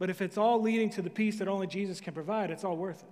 But 0.00 0.08
if 0.08 0.22
it's 0.22 0.38
all 0.38 0.62
leading 0.62 0.88
to 0.90 1.02
the 1.02 1.10
peace 1.10 1.38
that 1.40 1.46
only 1.46 1.66
Jesus 1.66 2.00
can 2.00 2.14
provide, 2.14 2.50
it's 2.50 2.64
all 2.64 2.76
worth 2.76 3.02
it. 3.02 3.10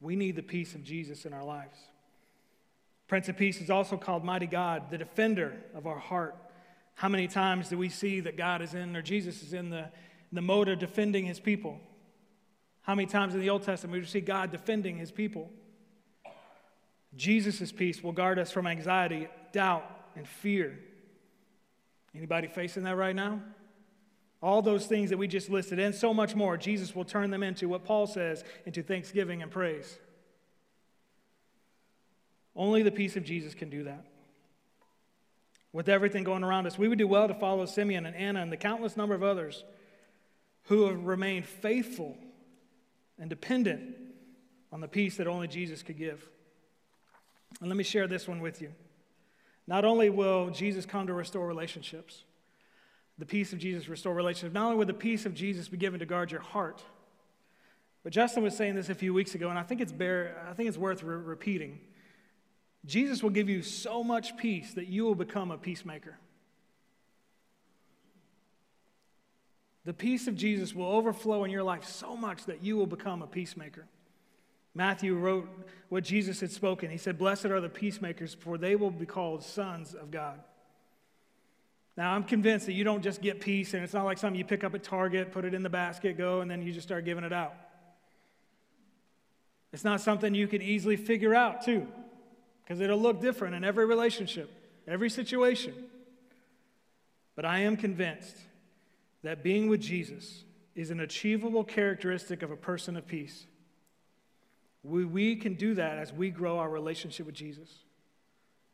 We 0.00 0.16
need 0.16 0.34
the 0.34 0.42
peace 0.42 0.74
of 0.74 0.82
Jesus 0.82 1.26
in 1.26 1.34
our 1.34 1.44
lives. 1.44 1.78
Prince 3.06 3.28
of 3.28 3.36
Peace 3.36 3.60
is 3.60 3.68
also 3.68 3.98
called 3.98 4.24
Mighty 4.24 4.46
God, 4.46 4.90
the 4.90 4.96
defender 4.96 5.56
of 5.74 5.86
our 5.86 5.98
heart. 5.98 6.36
How 6.94 7.10
many 7.10 7.28
times 7.28 7.68
do 7.68 7.76
we 7.76 7.90
see 7.90 8.20
that 8.20 8.38
God 8.38 8.62
is 8.62 8.72
in, 8.72 8.96
or 8.96 9.02
Jesus 9.02 9.42
is 9.42 9.52
in 9.52 9.68
the, 9.68 9.90
the 10.32 10.40
mode 10.40 10.70
of 10.70 10.78
defending 10.78 11.26
his 11.26 11.38
people? 11.38 11.78
How 12.80 12.94
many 12.94 13.06
times 13.06 13.34
in 13.34 13.40
the 13.40 13.50
Old 13.50 13.64
Testament 13.64 14.00
we 14.00 14.06
see 14.06 14.22
God 14.22 14.50
defending 14.50 14.96
his 14.96 15.12
people? 15.12 15.50
Jesus' 17.14 17.72
peace 17.72 18.02
will 18.02 18.12
guard 18.12 18.38
us 18.38 18.50
from 18.50 18.66
anxiety, 18.66 19.28
doubt, 19.52 19.84
and 20.16 20.26
fear. 20.26 20.78
Anybody 22.14 22.48
facing 22.48 22.84
that 22.84 22.96
right 22.96 23.14
now? 23.14 23.42
All 24.40 24.62
those 24.62 24.86
things 24.86 25.10
that 25.10 25.18
we 25.18 25.26
just 25.26 25.50
listed, 25.50 25.78
and 25.78 25.94
so 25.94 26.14
much 26.14 26.34
more, 26.34 26.56
Jesus 26.56 26.94
will 26.94 27.04
turn 27.04 27.30
them 27.30 27.42
into 27.42 27.68
what 27.68 27.84
Paul 27.84 28.06
says 28.06 28.44
into 28.66 28.82
thanksgiving 28.82 29.42
and 29.42 29.50
praise. 29.50 29.98
Only 32.54 32.82
the 32.82 32.92
peace 32.92 33.16
of 33.16 33.24
Jesus 33.24 33.54
can 33.54 33.70
do 33.70 33.84
that 33.84 34.04
with 35.72 35.88
everything 35.88 36.24
going 36.24 36.44
around 36.44 36.66
us, 36.66 36.78
we 36.78 36.88
would 36.88 36.98
do 36.98 37.06
well 37.06 37.28
to 37.28 37.34
follow 37.34 37.66
Simeon 37.66 38.06
and 38.06 38.16
Anna 38.16 38.40
and 38.40 38.50
the 38.50 38.56
countless 38.56 38.96
number 38.96 39.14
of 39.14 39.22
others 39.22 39.64
who 40.64 40.86
have 40.86 41.04
remained 41.04 41.46
faithful 41.46 42.16
and 43.18 43.28
dependent 43.28 43.96
on 44.72 44.80
the 44.80 44.88
peace 44.88 45.16
that 45.16 45.26
only 45.26 45.48
Jesus 45.48 45.82
could 45.82 45.98
give. 45.98 46.26
And 47.60 47.68
let 47.68 47.76
me 47.76 47.84
share 47.84 48.06
this 48.06 48.28
one 48.28 48.40
with 48.40 48.60
you. 48.60 48.72
Not 49.66 49.84
only 49.84 50.10
will 50.10 50.50
Jesus 50.50 50.86
come 50.86 51.06
to 51.06 51.14
restore 51.14 51.46
relationships, 51.46 52.24
the 53.18 53.26
peace 53.26 53.52
of 53.52 53.58
Jesus 53.58 53.88
restore 53.88 54.14
relationships, 54.14 54.54
not 54.54 54.66
only 54.66 54.76
will 54.76 54.86
the 54.86 54.94
peace 54.94 55.26
of 55.26 55.34
Jesus 55.34 55.68
be 55.68 55.76
given 55.76 56.00
to 56.00 56.06
guard 56.06 56.30
your 56.30 56.40
heart, 56.40 56.82
but 58.04 58.12
Justin 58.12 58.42
was 58.42 58.56
saying 58.56 58.76
this 58.76 58.88
a 58.88 58.94
few 58.94 59.12
weeks 59.12 59.34
ago, 59.34 59.50
and 59.50 59.58
I 59.58 59.62
think 59.62 59.80
it's, 59.80 59.92
bear, 59.92 60.42
I 60.48 60.54
think 60.54 60.68
it's 60.68 60.78
worth 60.78 61.02
re- 61.02 61.16
repeating. 61.16 61.80
Jesus 62.86 63.22
will 63.22 63.30
give 63.30 63.48
you 63.48 63.62
so 63.62 64.04
much 64.04 64.36
peace 64.36 64.72
that 64.74 64.86
you 64.86 65.04
will 65.04 65.16
become 65.16 65.50
a 65.50 65.58
peacemaker. 65.58 66.16
The 69.84 69.92
peace 69.92 70.28
of 70.28 70.36
Jesus 70.36 70.74
will 70.74 70.86
overflow 70.86 71.44
in 71.44 71.50
your 71.50 71.62
life 71.62 71.84
so 71.84 72.16
much 72.16 72.44
that 72.44 72.62
you 72.62 72.76
will 72.76 72.86
become 72.86 73.22
a 73.22 73.26
peacemaker. 73.26 73.86
Matthew 74.74 75.16
wrote 75.16 75.48
what 75.88 76.04
Jesus 76.04 76.40
had 76.40 76.52
spoken. 76.52 76.90
He 76.90 76.98
said, 76.98 77.18
Blessed 77.18 77.46
are 77.46 77.60
the 77.60 77.68
peacemakers, 77.68 78.34
for 78.34 78.58
they 78.58 78.76
will 78.76 78.90
be 78.90 79.06
called 79.06 79.42
sons 79.42 79.94
of 79.94 80.10
God. 80.10 80.40
Now, 81.98 82.14
I'm 82.14 82.22
convinced 82.22 82.66
that 82.66 82.74
you 82.74 82.84
don't 82.84 83.02
just 83.02 83.20
get 83.20 83.40
peace, 83.40 83.74
and 83.74 83.82
it's 83.82 83.92
not 83.92 84.04
like 84.04 84.18
something 84.18 84.38
you 84.38 84.44
pick 84.44 84.62
up 84.62 84.72
at 84.72 84.84
Target, 84.84 85.32
put 85.32 85.44
it 85.44 85.52
in 85.52 85.64
the 85.64 85.68
basket, 85.68 86.16
go, 86.16 86.42
and 86.42 86.48
then 86.48 86.62
you 86.62 86.72
just 86.72 86.86
start 86.86 87.04
giving 87.04 87.24
it 87.24 87.32
out. 87.32 87.54
It's 89.72 89.82
not 89.82 90.00
something 90.00 90.32
you 90.32 90.46
can 90.46 90.62
easily 90.62 90.94
figure 90.94 91.34
out, 91.34 91.64
too, 91.64 91.88
because 92.62 92.78
it'll 92.78 93.00
look 93.00 93.20
different 93.20 93.56
in 93.56 93.64
every 93.64 93.84
relationship, 93.84 94.48
every 94.86 95.10
situation. 95.10 95.74
But 97.34 97.44
I 97.44 97.62
am 97.62 97.76
convinced 97.76 98.36
that 99.24 99.42
being 99.42 99.68
with 99.68 99.80
Jesus 99.80 100.44
is 100.76 100.92
an 100.92 101.00
achievable 101.00 101.64
characteristic 101.64 102.42
of 102.44 102.52
a 102.52 102.56
person 102.56 102.96
of 102.96 103.08
peace. 103.08 103.44
We, 104.84 105.04
we 105.04 105.34
can 105.34 105.54
do 105.54 105.74
that 105.74 105.98
as 105.98 106.12
we 106.12 106.30
grow 106.30 106.60
our 106.60 106.70
relationship 106.70 107.26
with 107.26 107.34
Jesus. 107.34 107.80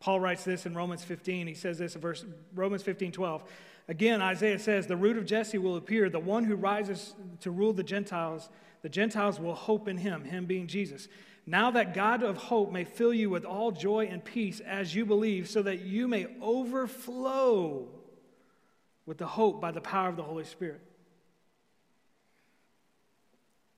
Paul 0.00 0.20
writes 0.20 0.44
this 0.44 0.66
in 0.66 0.74
Romans 0.74 1.02
15. 1.02 1.46
He 1.46 1.54
says 1.54 1.78
this 1.78 1.94
in 1.94 2.00
verse, 2.00 2.24
Romans 2.54 2.82
15, 2.82 3.12
12. 3.12 3.44
Again, 3.88 4.22
Isaiah 4.22 4.58
says, 4.58 4.86
The 4.86 4.96
root 4.96 5.16
of 5.16 5.26
Jesse 5.26 5.58
will 5.58 5.76
appear, 5.76 6.08
the 6.08 6.18
one 6.18 6.44
who 6.44 6.56
rises 6.56 7.14
to 7.40 7.50
rule 7.50 7.72
the 7.72 7.82
Gentiles. 7.82 8.48
The 8.82 8.88
Gentiles 8.88 9.40
will 9.40 9.54
hope 9.54 9.88
in 9.88 9.98
him, 9.98 10.24
him 10.24 10.46
being 10.46 10.66
Jesus. 10.66 11.08
Now 11.46 11.70
that 11.72 11.94
God 11.94 12.22
of 12.22 12.36
hope 12.36 12.72
may 12.72 12.84
fill 12.84 13.12
you 13.12 13.28
with 13.28 13.44
all 13.44 13.70
joy 13.70 14.06
and 14.10 14.24
peace 14.24 14.60
as 14.60 14.94
you 14.94 15.04
believe, 15.04 15.48
so 15.48 15.62
that 15.62 15.80
you 15.80 16.08
may 16.08 16.26
overflow 16.40 17.88
with 19.06 19.18
the 19.18 19.26
hope 19.26 19.60
by 19.60 19.70
the 19.70 19.80
power 19.80 20.08
of 20.08 20.16
the 20.16 20.22
Holy 20.22 20.44
Spirit. 20.44 20.80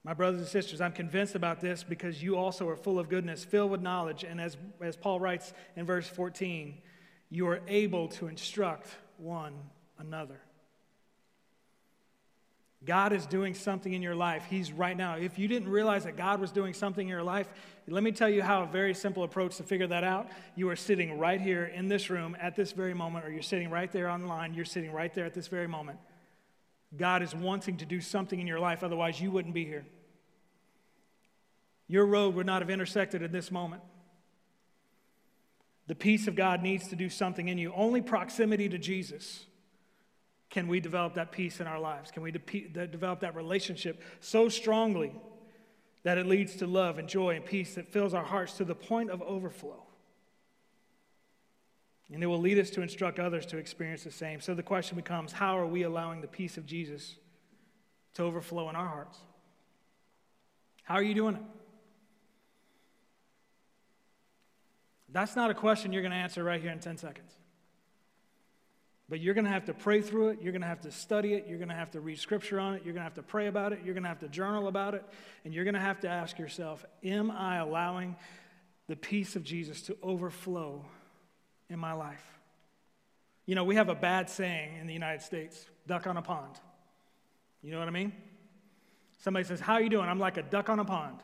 My 0.07 0.14
brothers 0.14 0.38
and 0.38 0.49
sisters, 0.49 0.81
I'm 0.81 0.92
convinced 0.92 1.35
about 1.35 1.61
this 1.61 1.83
because 1.83 2.23
you 2.23 2.37
also 2.37 2.69
are 2.69 2.77
full 2.77 3.01
of 3.01 3.09
goodness, 3.09 3.45
filled 3.45 3.73
with 3.73 3.83
knowledge. 3.83 4.23
And 4.23 4.40
as, 4.40 4.57
as 4.81 4.97
Paul 4.97 5.19
writes 5.19 5.53
in 5.75 5.85
verse 5.85 6.07
14, 6.07 6.79
you 7.29 7.49
are 7.49 7.61
able 7.66 8.07
to 8.11 8.29
instruct 8.29 8.87
one 9.16 9.55
another. 9.99 10.40
God 12.85 13.12
is 13.12 13.27
doing 13.27 13.53
something 13.53 13.92
in 13.92 14.01
your 14.01 14.14
life. 14.14 14.45
He's 14.49 14.71
right 14.71 14.97
now. 14.97 15.16
If 15.16 15.40
you 15.40 15.49
didn't 15.49 15.71
realize 15.71 16.05
that 16.05 16.16
God 16.16 16.40
was 16.40 16.53
doing 16.53 16.73
something 16.73 17.05
in 17.05 17.11
your 17.11 17.25
life, 17.25 17.49
let 17.88 18.05
me 18.05 18.12
tell 18.12 18.29
you 18.29 18.45
how 18.45 18.62
a 18.62 18.66
very 18.66 18.95
simple 18.95 19.25
approach 19.25 19.57
to 19.57 19.64
figure 19.64 19.88
that 19.88 20.05
out. 20.05 20.29
You 20.55 20.69
are 20.69 20.77
sitting 20.77 21.19
right 21.19 21.40
here 21.40 21.64
in 21.64 21.88
this 21.88 22.11
room 22.11 22.37
at 22.40 22.55
this 22.55 22.71
very 22.71 22.95
moment, 22.95 23.25
or 23.25 23.33
you're 23.33 23.42
sitting 23.42 23.71
right 23.71 23.90
there 23.90 24.09
online, 24.09 24.55
you're 24.55 24.66
sitting 24.66 24.92
right 24.92 25.12
there 25.12 25.25
at 25.25 25.35
this 25.35 25.49
very 25.49 25.66
moment. 25.66 25.99
God 26.97 27.25
is 27.25 27.35
wanting 27.35 27.79
to 27.79 27.85
do 27.85 28.01
something 28.01 28.38
in 28.38 28.47
your 28.47 28.61
life, 28.61 28.85
otherwise, 28.85 29.21
you 29.21 29.33
wouldn't 29.33 29.53
be 29.53 29.64
here. 29.64 29.85
Your 31.88 32.07
road 32.07 32.35
would 32.35 32.46
not 32.46 32.62
have 32.62 32.70
intersected 32.70 33.22
at 33.22 33.33
this 33.33 33.51
moment. 33.51 33.83
The 35.87 35.94
peace 35.94 36.27
of 36.27 36.35
God 36.35 36.62
needs 36.62 36.88
to 36.88 36.96
do 36.96 37.09
something 37.09 37.49
in 37.49 37.59
you. 37.59 37.72
Only 37.75 38.03
proximity 38.03 38.68
to 38.68 38.79
Jesus 38.79 39.44
can 40.51 40.68
we 40.68 40.81
develop 40.81 41.14
that 41.14 41.33
peace 41.33 41.61
in 41.61 41.66
our 41.66 41.79
lives. 41.79 42.11
Can 42.11 42.22
we 42.22 42.31
de- 42.33 42.87
develop 42.87 43.20
that 43.20 43.35
relationship 43.37 44.03
so 44.20 44.49
strongly 44.49 45.14
that 46.03 46.18
it 46.18 46.27
leads 46.27 46.57
to 46.57 46.66
love 46.66 46.99
and 46.99 47.09
joy 47.09 47.37
and 47.37 47.44
peace 47.44 47.75
that 47.75 47.88
fills 47.88 48.14
our 48.14 48.25
hearts 48.25 48.55
to 48.55 48.64
the 48.64 48.75
point 48.75 49.11
of 49.11 49.22
overflow? 49.22 49.83
And 52.12 52.22
it 52.22 52.27
will 52.27 52.40
lead 52.40 52.59
us 52.59 52.70
to 52.70 52.83
instruct 52.83 53.18
others 53.18 53.46
to 53.46 53.59
experience 53.59 54.05
the 54.05 54.12
same. 54.12 54.40
So 54.40 54.55
the 54.55 54.62
question 54.62 54.96
becomes 54.96 55.33
how 55.33 55.59
are 55.59 55.66
we 55.66 55.83
allowing 55.83 56.20
the 56.20 56.29
peace 56.29 56.57
of 56.57 56.64
Jesus 56.64 57.16
to 58.14 58.22
overflow 58.22 58.70
in 58.70 58.77
our 58.77 58.87
hearts? 58.87 59.18
How 60.85 60.94
are 60.94 61.03
you 61.03 61.14
doing 61.14 61.35
it? 61.35 61.42
That's 65.11 65.37
not 65.37 65.51
a 65.51 65.55
question 65.55 65.92
you're 65.92 66.03
going 66.03 66.12
to 66.12 66.19
answer 66.19 66.42
right 66.42 66.61
here 66.61 66.71
in 66.71 66.79
10 66.79 66.97
seconds. 66.97 67.33
But 69.09 69.21
you're 69.21 69.35
going 69.35 69.45
to 69.45 69.51
have 69.51 69.66
to 69.66 69.75
pray 69.75 70.03
through 70.03 70.31
it. 70.31 70.42
You're 70.42 70.53
going 70.53 70.62
to 70.62 70.69
have 70.69 70.81
to 70.81 70.90
study 70.90 71.35
it. 71.35 71.47
You're 71.49 71.59
going 71.59 71.69
to 71.69 71.77
have 71.77 71.92
to 71.92 72.01
read 72.01 72.19
scripture 72.19 72.59
on 72.59 72.75
it. 72.75 72.83
You're 72.85 72.92
going 72.92 73.03
to 73.03 73.05
have 73.05 73.14
to 73.14 73.23
pray 73.23 73.47
about 73.47 73.73
it. 73.73 73.81
You're 73.85 73.95
going 73.95 74.03
to 74.03 74.09
have 74.09 74.19
to 74.21 74.29
journal 74.29 74.66
about 74.66 74.95
it. 74.95 75.05
And 75.45 75.55
you're 75.55 75.64
going 75.64 75.75
to 75.75 75.81
have 75.81 76.01
to 76.01 76.09
ask 76.09 76.38
yourself 76.38 76.85
Am 77.05 77.31
I 77.31 77.59
allowing 77.59 78.16
the 78.88 78.97
peace 78.97 79.37
of 79.37 79.45
Jesus 79.45 79.83
to 79.83 79.97
overflow 80.03 80.85
in 81.71 81.79
my 81.79 81.92
life? 81.92 82.25
You 83.47 83.55
know, 83.55 83.62
we 83.62 83.77
have 83.77 83.88
a 83.88 83.95
bad 83.95 84.29
saying 84.29 84.77
in 84.81 84.88
the 84.88 84.92
United 84.92 85.23
States 85.23 85.64
duck 85.87 86.09
on 86.09 86.16
a 86.16 86.23
pond. 86.23 86.57
You 87.62 87.71
know 87.71 87.79
what 87.79 87.87
I 87.88 87.92
mean? 87.92 88.12
Somebody 89.19 89.45
says, 89.45 89.61
How 89.61 89.75
are 89.75 89.81
you 89.81 89.88
doing? 89.88 90.09
I'm 90.09 90.19
like 90.19 90.37
a 90.37 90.42
duck 90.42 90.69
on 90.69 90.81
a 90.81 90.85
pond. 90.85 91.19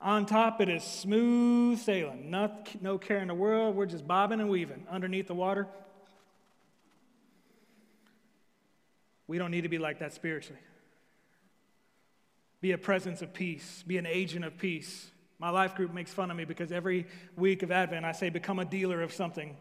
On 0.00 0.26
top, 0.26 0.60
it 0.60 0.68
is 0.68 0.84
smooth 0.84 1.78
sailing. 1.80 2.30
Not, 2.30 2.70
no 2.80 2.98
care 2.98 3.18
in 3.18 3.28
the 3.28 3.34
world. 3.34 3.74
We're 3.74 3.86
just 3.86 4.06
bobbing 4.06 4.40
and 4.40 4.48
weaving 4.48 4.86
underneath 4.88 5.26
the 5.26 5.34
water. 5.34 5.66
We 9.26 9.38
don't 9.38 9.50
need 9.50 9.62
to 9.62 9.68
be 9.68 9.78
like 9.78 9.98
that 9.98 10.14
spiritually. 10.14 10.60
Be 12.60 12.72
a 12.72 12.78
presence 12.78 13.22
of 13.22 13.32
peace, 13.32 13.84
be 13.86 13.98
an 13.98 14.06
agent 14.06 14.44
of 14.44 14.56
peace. 14.58 15.10
My 15.38 15.50
life 15.50 15.74
group 15.74 15.94
makes 15.94 16.12
fun 16.12 16.30
of 16.30 16.36
me 16.36 16.44
because 16.44 16.72
every 16.72 17.06
week 17.36 17.62
of 17.62 17.70
Advent 17.70 18.04
I 18.04 18.12
say, 18.12 18.30
become 18.30 18.58
a 18.58 18.64
dealer 18.64 19.02
of 19.02 19.12
something 19.12 19.56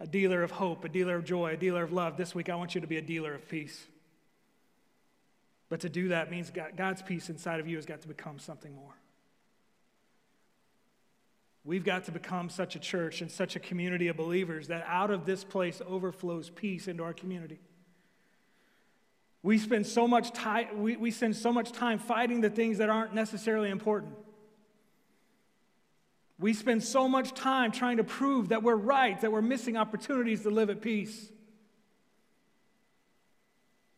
a 0.00 0.06
dealer 0.06 0.42
of 0.42 0.50
hope, 0.50 0.84
a 0.84 0.88
dealer 0.88 1.14
of 1.14 1.24
joy, 1.24 1.52
a 1.52 1.56
dealer 1.56 1.84
of 1.84 1.92
love. 1.92 2.16
This 2.16 2.34
week 2.34 2.48
I 2.48 2.56
want 2.56 2.74
you 2.74 2.80
to 2.80 2.88
be 2.88 2.96
a 2.96 3.02
dealer 3.02 3.34
of 3.34 3.48
peace. 3.48 3.86
But 5.68 5.80
to 5.80 5.88
do 5.88 6.08
that 6.08 6.28
means 6.28 6.50
God's 6.76 7.02
peace 7.02 7.30
inside 7.30 7.60
of 7.60 7.68
you 7.68 7.76
has 7.76 7.86
got 7.86 8.00
to 8.00 8.08
become 8.08 8.40
something 8.40 8.74
more. 8.74 8.94
We've 11.64 11.84
got 11.84 12.04
to 12.04 12.12
become 12.12 12.50
such 12.50 12.74
a 12.74 12.80
church 12.80 13.20
and 13.20 13.30
such 13.30 13.54
a 13.54 13.60
community 13.60 14.08
of 14.08 14.16
believers 14.16 14.68
that 14.68 14.84
out 14.86 15.10
of 15.10 15.24
this 15.24 15.44
place 15.44 15.80
overflows 15.86 16.50
peace 16.50 16.88
into 16.88 17.04
our 17.04 17.12
community. 17.12 17.60
We 19.44 19.58
spend 19.58 19.86
so 19.86 20.08
much 20.08 20.32
time, 20.32 20.82
we, 20.82 20.96
we 20.96 21.10
spend 21.10 21.36
so 21.36 21.52
much 21.52 21.72
time 21.72 21.98
fighting 21.98 22.40
the 22.40 22.50
things 22.50 22.78
that 22.78 22.88
aren't 22.88 23.14
necessarily 23.14 23.70
important. 23.70 24.14
We 26.38 26.54
spend 26.54 26.82
so 26.82 27.08
much 27.08 27.34
time 27.34 27.70
trying 27.70 27.98
to 27.98 28.04
prove 28.04 28.48
that 28.48 28.64
we're 28.64 28.74
right, 28.74 29.20
that 29.20 29.30
we're 29.30 29.42
missing 29.42 29.76
opportunities 29.76 30.42
to 30.42 30.50
live 30.50 30.70
at 30.70 30.80
peace. 30.80 31.30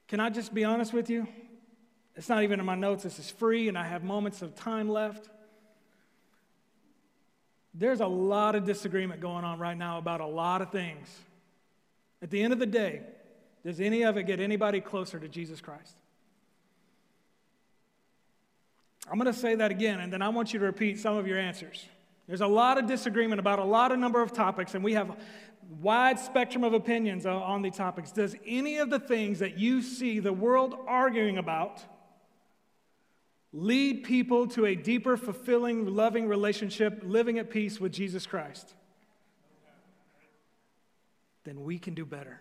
Can 0.09 0.21
I 0.21 0.29
just 0.29 0.53
be 0.53 0.65
honest 0.65 0.93
with 0.93 1.09
you? 1.09 1.27
It's 2.15 2.29
not 2.29 2.43
even 2.43 2.61
in 2.61 2.67
my 2.67 2.75
notes. 2.75 3.03
This 3.03 3.19
is 3.19 3.31
free, 3.31 3.69
and 3.69 3.79
I 3.79 3.87
have 3.87 4.05
moments 4.05 4.43
of 4.43 4.55
time 4.55 4.89
left. 4.89 5.29
There's 7.75 8.01
a 8.01 8.07
lot 8.07 8.55
of 8.55 8.65
disagreement 8.65 9.21
going 9.21 9.45
on 9.45 9.59
right 9.59 9.77
now 9.77 9.99
about 9.99 10.21
a 10.21 10.27
lot 10.27 10.63
of 10.63 10.71
things. 10.71 11.09
At 12.23 12.31
the 12.31 12.41
end 12.43 12.53
of 12.53 12.59
the 12.59 12.67
day, 12.67 13.03
does 13.65 13.81
any 13.81 14.03
of 14.03 14.17
it 14.17 14.25
get 14.25 14.39
anybody 14.41 14.81
closer 14.81 15.19
to 15.19 15.29
Jesus 15.29 15.61
Christ? 15.61 15.97
I'm 19.11 19.19
going 19.19 19.33
to 19.33 19.39
say 19.39 19.57
that 19.57 19.71
again, 19.71 20.01
and 20.01 20.13
then 20.13 20.23
I 20.23 20.29
want 20.29 20.53
you 20.53 20.61
to 20.61 20.65
repeat 20.65 20.99
some 20.99 21.17
of 21.17 21.27
your 21.27 21.39
answers. 21.39 21.85
There's 22.27 22.41
a 22.41 22.47
lot 22.47 22.79
of 22.79 22.87
disagreement 22.87 23.39
about 23.39 23.59
a 23.59 23.65
lot 23.65 23.93
of 23.93 23.99
number 23.99 24.23
of 24.23 24.33
topics, 24.33 24.75
and 24.75 24.83
we 24.83 24.95
have 24.95 25.15
wide 25.81 26.19
spectrum 26.19 26.65
of 26.65 26.73
opinions 26.73 27.27
on 27.27 27.61
the 27.61 27.71
topics. 27.71 28.13
Does 28.13 28.37
any 28.47 28.79
of 28.79 28.89
the 28.89 28.99
things 28.99 29.41
that 29.41 29.59
you 29.59 29.83
see 29.83 30.21
the 30.21 30.33
world 30.33 30.75
arguing 30.87 31.37
about 31.39 31.83
lead 33.55 34.03
people 34.03 34.49
to 34.49 34.67
a 34.67 34.75
deeper, 34.75 35.17
fulfilling, 35.17 35.87
loving 35.87 36.27
relationship, 36.27 37.01
living 37.05 37.39
at 37.39 37.51
peace 37.51 37.81
with 37.81 37.93
Jesus 37.93 38.27
Christ, 38.27 38.75
then 41.45 41.63
we 41.63 41.79
can 41.79 41.95
do 41.95 42.05
better. 42.05 42.41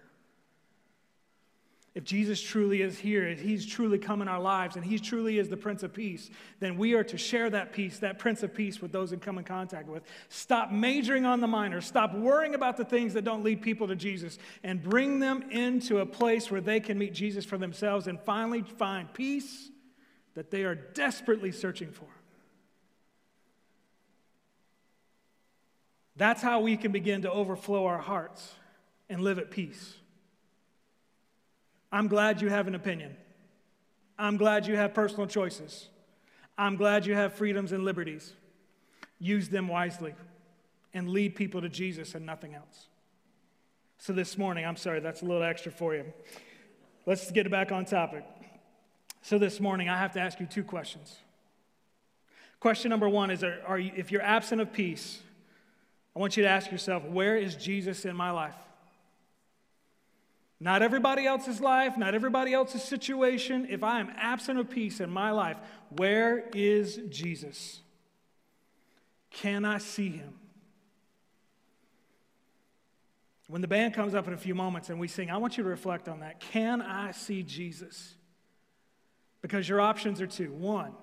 If 1.93 2.03
Jesus 2.03 2.41
truly 2.41 2.81
is 2.81 2.97
here, 2.97 3.27
if 3.27 3.39
he's 3.39 3.63
truly 3.63 3.99
come 3.99 4.23
in 4.23 4.27
our 4.27 4.39
lives, 4.39 4.75
and 4.75 4.83
he 4.83 4.97
truly 4.97 5.37
is 5.37 5.49
the 5.49 5.57
Prince 5.57 5.83
of 5.83 5.93
Peace, 5.93 6.31
then 6.59 6.75
we 6.75 6.95
are 6.95 7.03
to 7.03 7.19
share 7.19 7.51
that 7.51 7.73
peace, 7.73 7.99
that 7.99 8.17
Prince 8.17 8.41
of 8.41 8.55
Peace, 8.55 8.81
with 8.81 8.91
those 8.91 9.11
we 9.11 9.17
come 9.17 9.37
in 9.37 9.43
contact 9.43 9.87
with. 9.87 10.01
Stop 10.29 10.71
majoring 10.71 11.27
on 11.27 11.39
the 11.39 11.47
minor. 11.47 11.81
Stop 11.81 12.15
worrying 12.15 12.55
about 12.55 12.77
the 12.77 12.85
things 12.85 13.13
that 13.13 13.23
don't 13.23 13.43
lead 13.43 13.61
people 13.61 13.87
to 13.89 13.95
Jesus, 13.95 14.39
and 14.63 14.81
bring 14.81 15.19
them 15.19 15.43
into 15.51 15.99
a 15.99 16.05
place 16.07 16.49
where 16.49 16.61
they 16.61 16.79
can 16.79 16.97
meet 16.97 17.13
Jesus 17.13 17.45
for 17.45 17.59
themselves 17.59 18.07
and 18.07 18.19
finally 18.19 18.63
find 18.63 19.13
peace 19.13 19.69
that 20.35 20.51
they 20.51 20.63
are 20.63 20.75
desperately 20.75 21.51
searching 21.51 21.91
for. 21.91 22.07
That's 26.15 26.41
how 26.41 26.59
we 26.59 26.77
can 26.77 26.91
begin 26.91 27.23
to 27.23 27.31
overflow 27.31 27.85
our 27.85 27.97
hearts 27.97 28.53
and 29.09 29.21
live 29.21 29.39
at 29.39 29.51
peace. 29.51 29.95
I'm 31.91 32.07
glad 32.07 32.41
you 32.41 32.49
have 32.49 32.67
an 32.67 32.75
opinion. 32.75 33.15
I'm 34.17 34.37
glad 34.37 34.67
you 34.67 34.75
have 34.75 34.93
personal 34.93 35.27
choices. 35.27 35.89
I'm 36.57 36.75
glad 36.75 37.05
you 37.05 37.15
have 37.15 37.33
freedoms 37.33 37.71
and 37.71 37.83
liberties. 37.83 38.33
Use 39.19 39.49
them 39.49 39.67
wisely 39.67 40.13
and 40.93 41.09
lead 41.09 41.35
people 41.35 41.61
to 41.61 41.69
Jesus 41.69 42.13
and 42.13 42.25
nothing 42.25 42.53
else. 42.53 42.87
So, 43.97 44.13
this 44.13 44.37
morning, 44.37 44.65
I'm 44.65 44.75
sorry, 44.75 44.99
that's 44.99 45.21
a 45.21 45.25
little 45.25 45.43
extra 45.43 45.71
for 45.71 45.95
you. 45.95 46.05
Let's 47.05 47.31
get 47.31 47.49
back 47.49 47.71
on 47.71 47.85
topic. 47.85 48.25
So 49.23 49.37
this 49.37 49.61
morning, 49.61 49.87
I 49.87 49.97
have 49.97 50.11
to 50.13 50.19
ask 50.19 50.41
you 50.41 50.45
two 50.45 50.65
questions. 50.65 51.17
Question 52.59 52.89
number 52.89 53.07
one 53.07 53.31
is 53.31 53.41
are, 53.41 53.57
are 53.65 53.79
you, 53.79 53.91
if 53.95 54.11
you're 54.11 54.21
absent 54.21 54.59
of 54.59 54.73
peace, 54.73 55.19
I 56.13 56.19
want 56.19 56.35
you 56.35 56.43
to 56.43 56.49
ask 56.49 56.69
yourself, 56.69 57.05
where 57.05 57.37
is 57.37 57.55
Jesus 57.55 58.03
in 58.03 58.17
my 58.17 58.31
life? 58.31 58.53
Not 60.59 60.81
everybody 60.81 61.25
else's 61.25 61.61
life, 61.61 61.97
not 61.97 62.13
everybody 62.13 62.53
else's 62.53 62.83
situation. 62.83 63.65
If 63.69 63.81
I 63.81 64.01
am 64.01 64.11
absent 64.17 64.59
of 64.59 64.69
peace 64.69 64.99
in 64.99 65.09
my 65.09 65.31
life, 65.31 65.57
where 65.89 66.49
is 66.53 66.99
Jesus? 67.09 67.79
Can 69.31 69.63
I 69.63 69.77
see 69.77 70.09
him? 70.09 70.33
When 73.47 73.61
the 73.61 73.69
band 73.69 73.93
comes 73.93 74.15
up 74.15 74.27
in 74.27 74.33
a 74.33 74.37
few 74.37 74.53
moments 74.53 74.89
and 74.89 74.99
we 74.99 75.07
sing, 75.07 75.31
I 75.31 75.37
want 75.37 75.57
you 75.57 75.63
to 75.63 75.69
reflect 75.69 76.09
on 76.09 76.19
that. 76.19 76.41
Can 76.41 76.81
I 76.81 77.11
see 77.11 77.41
Jesus? 77.41 78.15
Because 79.43 79.67
your 79.67 79.81
options 79.81 80.21
are 80.21 80.25
two. 80.25 80.51
One, 80.53 80.93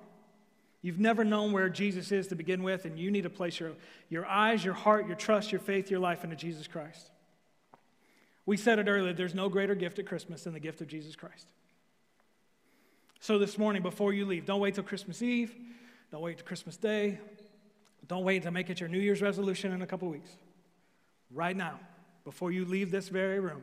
you've 0.81 0.99
never 0.99 1.25
known 1.25 1.53
where 1.53 1.69
Jesus 1.69 2.11
is 2.11 2.27
to 2.29 2.35
begin 2.35 2.63
with, 2.65 2.87
and 2.87 2.99
you 2.99 3.11
need 3.11 3.23
to 3.23 3.31
place 3.31 3.61
your, 3.61 3.73
your 4.09 4.27
eyes, 4.27 4.65
your 4.65 4.75
heart, 4.75 5.07
your 5.07 5.15
trust, 5.15 5.53
your 5.53 5.61
faith, 5.61 5.91
your 5.91 6.01
life 6.01 6.25
into 6.25 6.35
Jesus 6.35 6.67
Christ. 6.67 7.11
We 8.47 8.57
said 8.57 8.79
it 8.79 8.89
earlier 8.89 9.13
there's 9.13 9.35
no 9.35 9.49
greater 9.51 9.75
gift 9.75 9.99
at 9.99 10.07
Christmas 10.07 10.45
than 10.45 10.55
the 10.55 10.61
gift 10.61 10.81
of 10.81 10.89
Jesus 10.89 11.15
Christ. 11.15 11.47
So 13.21 13.39
this 13.39 13.59
morning, 13.59 13.83
before 13.83 14.15
you 14.15 14.25
leave, 14.25 14.47
don't 14.47 14.61
wait 14.61 14.75
till 14.75 14.85
Christmas 14.85 15.21
Eve, 15.21 15.55
don't 16.11 16.23
wait 16.23 16.39
till 16.39 16.47
Christmas 16.47 16.79
Day, 16.79 17.19
don't 18.09 18.25
wait 18.25 18.43
to 18.45 18.51
make 18.51 18.71
it 18.71 18.81
your 18.81 18.89
New 18.89 18.99
Year's 18.99 19.21
resolution 19.21 19.71
in 19.73 19.83
a 19.83 19.87
couple 19.87 20.09
weeks. 20.09 20.31
Right 21.31 21.57
now, 21.57 21.79
before 22.25 22.51
you 22.51 22.65
leave 22.65 22.91
this 22.91 23.11
very 23.11 23.39
room, 23.39 23.63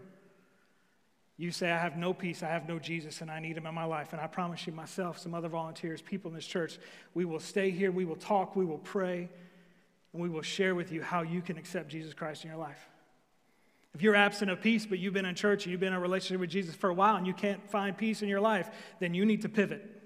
you 1.38 1.52
say, 1.52 1.72
I 1.72 1.78
have 1.78 1.96
no 1.96 2.14
peace, 2.14 2.42
I 2.42 2.48
have 2.48 2.68
no 2.68 2.80
Jesus, 2.80 3.22
and 3.22 3.30
I 3.30 3.40
need 3.40 3.58
him 3.58 3.68
in 3.68 3.76
my 3.76 3.86
life. 3.86 4.12
And 4.12 4.20
I 4.20 4.26
promise 4.26 4.66
you, 4.66 4.74
myself, 4.74 5.20
some 5.20 5.36
other 5.36 5.50
volunteers, 5.50 6.02
people 6.02 6.30
in 6.30 6.36
this 6.36 6.48
church, 6.48 6.80
we 7.14 7.26
will 7.26 7.40
stay 7.40 7.70
here, 7.70 7.92
we 7.92 8.06
will 8.06 8.16
talk, 8.16 8.56
we 8.56 8.66
will 8.66 8.80
pray, 8.80 9.30
and 10.14 10.22
we 10.22 10.30
will 10.30 10.42
share 10.42 10.74
with 10.74 10.92
you 10.92 11.04
how 11.04 11.22
you 11.22 11.42
can 11.42 11.58
accept 11.58 11.90
Jesus 11.90 12.16
Christ 12.16 12.44
in 12.44 12.50
your 12.50 12.60
life. 12.60 12.90
If 13.94 14.02
you're 14.02 14.16
absent 14.16 14.50
of 14.50 14.62
peace, 14.62 14.86
but 14.86 14.98
you've 14.98 15.14
been 15.14 15.26
in 15.26 15.36
church 15.36 15.66
and 15.66 15.72
you've 15.72 15.80
been 15.80 15.94
in 15.94 16.00
a 16.00 16.00
relationship 16.00 16.40
with 16.40 16.50
Jesus 16.50 16.76
for 16.76 16.90
a 16.90 16.94
while 16.94 17.16
and 17.16 17.26
you 17.26 17.34
can't 17.34 17.68
find 17.70 17.96
peace 17.96 18.22
in 18.22 18.30
your 18.30 18.42
life, 18.42 18.70
then 19.00 19.14
you 19.14 19.26
need 19.26 19.44
to 19.44 19.50
pivot. 19.50 19.98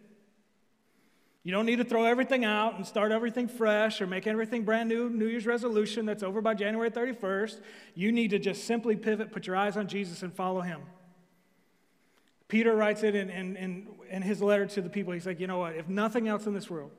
You 1.44 1.52
don't 1.52 1.65
need 1.65 1.78
to 1.78 1.84
throw 1.84 2.06
everything 2.06 2.46
out 2.46 2.76
and 2.76 2.86
start 2.86 3.12
everything 3.12 3.48
fresh 3.48 4.00
or 4.00 4.08
make 4.08 4.28
everything 4.28 4.63
brand 4.63 4.89
new, 4.89 5.10
New 5.10 5.26
Year's 5.26 5.46
resolution 5.46 6.06
that's 6.06 6.24
over 6.24 6.39
by 6.39 6.54
January 6.54 6.91
31st. 6.91 7.62
You 7.96 8.12
need 8.12 8.30
to 8.30 8.39
just 8.39 8.65
simply 8.65 8.96
pivot, 8.96 9.32
put 9.32 9.48
your 9.48 9.56
eyes 9.56 9.76
on 9.76 9.88
Jesus, 9.88 10.24
and 10.24 10.32
follow 10.34 10.62
him. 10.62 10.82
Peter 12.52 12.76
writes 12.76 13.02
it 13.04 13.16
in, 13.16 13.30
in, 13.30 13.56
in, 13.56 13.88
in 14.10 14.22
his 14.22 14.42
letter 14.42 14.66
to 14.66 14.82
the 14.82 14.90
people. 14.90 15.14
He's 15.14 15.26
like, 15.26 15.40
you 15.40 15.48
know 15.48 15.60
what? 15.60 15.74
If 15.78 15.88
nothing 15.88 16.28
else 16.28 16.48
in 16.48 16.54
this 16.54 16.70
world, 16.70 16.92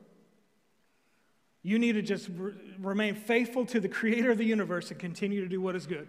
you 1.61 1.77
need 1.77 1.91
to 1.91 2.01
just 2.01 2.27
re- 2.35 2.53
remain 2.79 3.13
faithful 3.13 3.63
to 3.67 3.79
the 3.79 3.87
creator 3.87 4.31
of 4.31 4.39
the 4.39 4.45
universe 4.45 4.89
and 4.89 4.99
continue 4.99 5.41
to 5.41 5.47
do 5.47 5.61
what 5.61 5.75
is 5.75 5.85
good. 5.85 6.07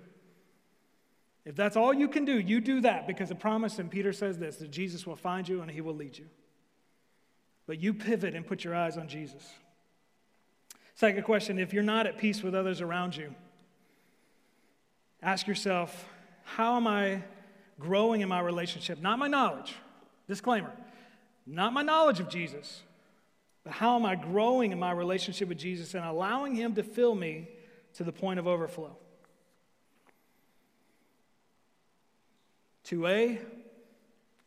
If 1.44 1.56
that's 1.56 1.76
all 1.76 1.92
you 1.92 2.08
can 2.08 2.24
do, 2.24 2.40
you 2.40 2.58
do 2.58 2.80
that 2.80 3.06
because 3.06 3.28
the 3.28 3.34
promise, 3.34 3.78
and 3.78 3.90
Peter 3.90 4.14
says 4.14 4.38
this, 4.38 4.56
that 4.56 4.70
Jesus 4.70 5.06
will 5.06 5.14
find 5.14 5.46
you 5.46 5.60
and 5.60 5.70
he 5.70 5.82
will 5.82 5.94
lead 5.94 6.16
you. 6.16 6.24
But 7.66 7.80
you 7.80 7.92
pivot 7.92 8.34
and 8.34 8.46
put 8.46 8.64
your 8.64 8.74
eyes 8.74 8.96
on 8.96 9.08
Jesus. 9.08 9.46
Second 10.94 11.22
question 11.24 11.58
if 11.58 11.74
you're 11.74 11.82
not 11.82 12.06
at 12.06 12.16
peace 12.16 12.42
with 12.42 12.54
others 12.54 12.80
around 12.80 13.14
you, 13.14 13.34
ask 15.20 15.46
yourself, 15.46 16.08
how 16.44 16.76
am 16.76 16.86
I 16.86 17.24
growing 17.78 18.20
in 18.20 18.28
my 18.28 18.40
relationship? 18.40 19.00
Not 19.00 19.18
my 19.18 19.28
knowledge, 19.28 19.74
disclaimer, 20.28 20.72
not 21.46 21.72
my 21.72 21.82
knowledge 21.82 22.20
of 22.20 22.28
Jesus, 22.28 22.82
but 23.64 23.72
how 23.72 23.96
am 23.96 24.04
I 24.04 24.14
growing 24.14 24.72
in 24.72 24.78
my 24.78 24.92
relationship 24.92 25.48
with 25.48 25.58
Jesus 25.58 25.94
and 25.94 26.04
allowing 26.04 26.54
Him 26.54 26.74
to 26.74 26.82
fill 26.82 27.14
me 27.14 27.48
to 27.94 28.04
the 28.04 28.12
point 28.12 28.38
of 28.38 28.46
overflow? 28.46 28.96
2A, 32.86 33.38